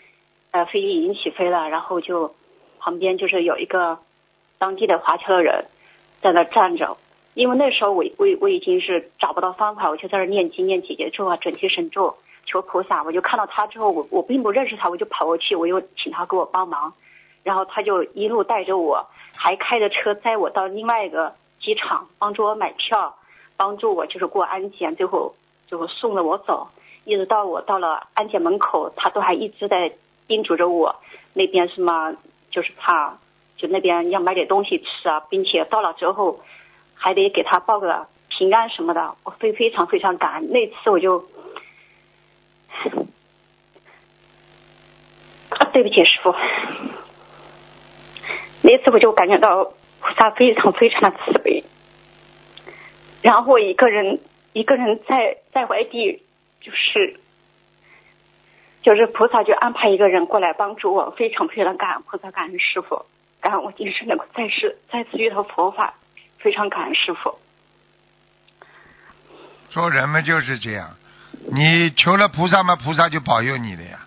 [0.51, 2.35] 呃，飞机已经起飞了，然后就
[2.81, 3.99] 旁边就是有一个
[4.59, 5.67] 当地的华侨的人
[6.21, 6.97] 在那站着。
[7.35, 13.05] 因为那时候我我我已经是找不到方法，我就在那念经念姐姐咒啊，准提神咒，求菩萨。
[13.05, 16.93] 我就看到他之后，我我并不认识他，我就跑过去，我又请他给我帮忙，
[17.45, 19.07] 然后他就一路带着我，
[19.37, 23.15] 还开着车载我到另外一个机场，帮助我买票，
[23.57, 25.33] 帮助我就是过安检，最后
[25.69, 26.69] 最后送着我走，
[27.05, 29.93] 一直到我到了安检门口，他都还一直在
[30.27, 30.97] 叮嘱着我，
[31.33, 32.13] 那边什么
[32.51, 33.17] 就是怕
[33.57, 36.41] 就那边要买点东西吃啊，并且到了之后。
[37.03, 40.51] 还得给他报个平安什么的，我非非常非常感恩。
[40.53, 41.25] 那次我就，
[45.49, 46.35] 啊，对不起师傅，
[48.61, 51.65] 那次我就感觉到菩萨非常非常的慈悲。
[53.23, 54.21] 然后我一个人
[54.53, 56.23] 一个人在在外地，
[56.61, 57.19] 就是
[58.83, 63.07] 就是菩萨就安排一个人过来帮助我，非常非常感恩菩萨，感恩师傅，
[63.41, 65.95] 感恩我今生能够再世再次遇到佛法。
[66.41, 67.39] 非常感恩师傅。
[69.69, 70.97] 做人嘛就是这样，
[71.53, 74.01] 你求了菩萨嘛，菩萨就保佑你的呀。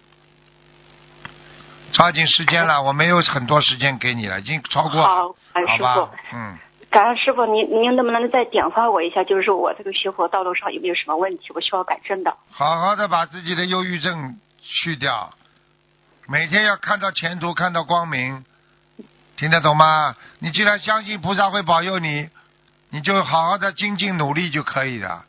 [1.94, 6.10] 抓紧时间了，我没有很多时间给你了，已经超过，好，师傅。？
[6.34, 6.58] 嗯，
[6.90, 9.24] 感恩师傅，您您能不能再点化我一下？
[9.24, 12.36] 就是说我这个学佛道路上有没有什么问题，我需要改正的？
[12.52, 15.32] 好好的把自己的忧郁症去掉，
[16.28, 18.44] 每天要看到前途，看到光明，
[19.36, 20.16] 听得懂吗？
[20.40, 22.30] 你既然相信菩萨会保佑你，
[22.90, 25.26] 你就好好的精进努力就可以了，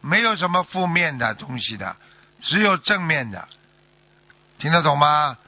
[0.00, 1.96] 没有什么负面的东西的，
[2.42, 3.48] 只有正面的，
[4.58, 5.38] 听得懂吗？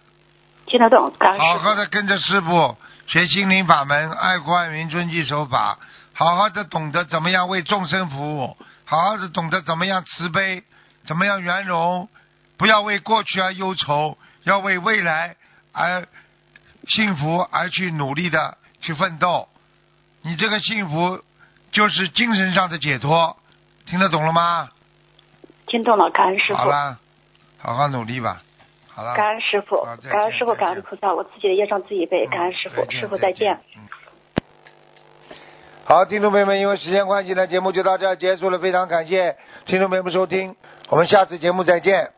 [0.66, 1.58] 听得懂，好。
[1.58, 5.78] 好的跟着师傅学心灵法门，爱国爱民，遵纪守法，
[6.14, 10.64] 好好的懂得怎么样为众生服务，好好的懂得怎么样慈悲，
[11.06, 12.08] 怎么样圆融，
[12.56, 15.36] 不要为过去而忧愁，要为未来
[15.72, 16.06] 而
[16.88, 19.48] 幸福而去努力的去奋斗。
[20.22, 21.22] 你这个幸福
[21.70, 23.36] 就是精神上的解脱，
[23.86, 24.68] 听得懂了吗？
[25.66, 26.64] 听懂了，感恩师傅好。
[26.64, 26.98] 了，
[27.58, 28.42] 好好努力吧。
[28.88, 32.26] 好了，感恩师傅感恩师傅，感恩菩萨，我自己的业障自己背。
[32.26, 33.60] 嗯感恩师傅师傅再再见。
[33.76, 33.82] 嗯。
[35.84, 39.36] 好，听众朋友们，因为时间关系呢，节目就到这儿结束了，非常感谢
[39.66, 40.56] 听众朋友们收听，
[40.88, 42.12] 我们下次节目再见。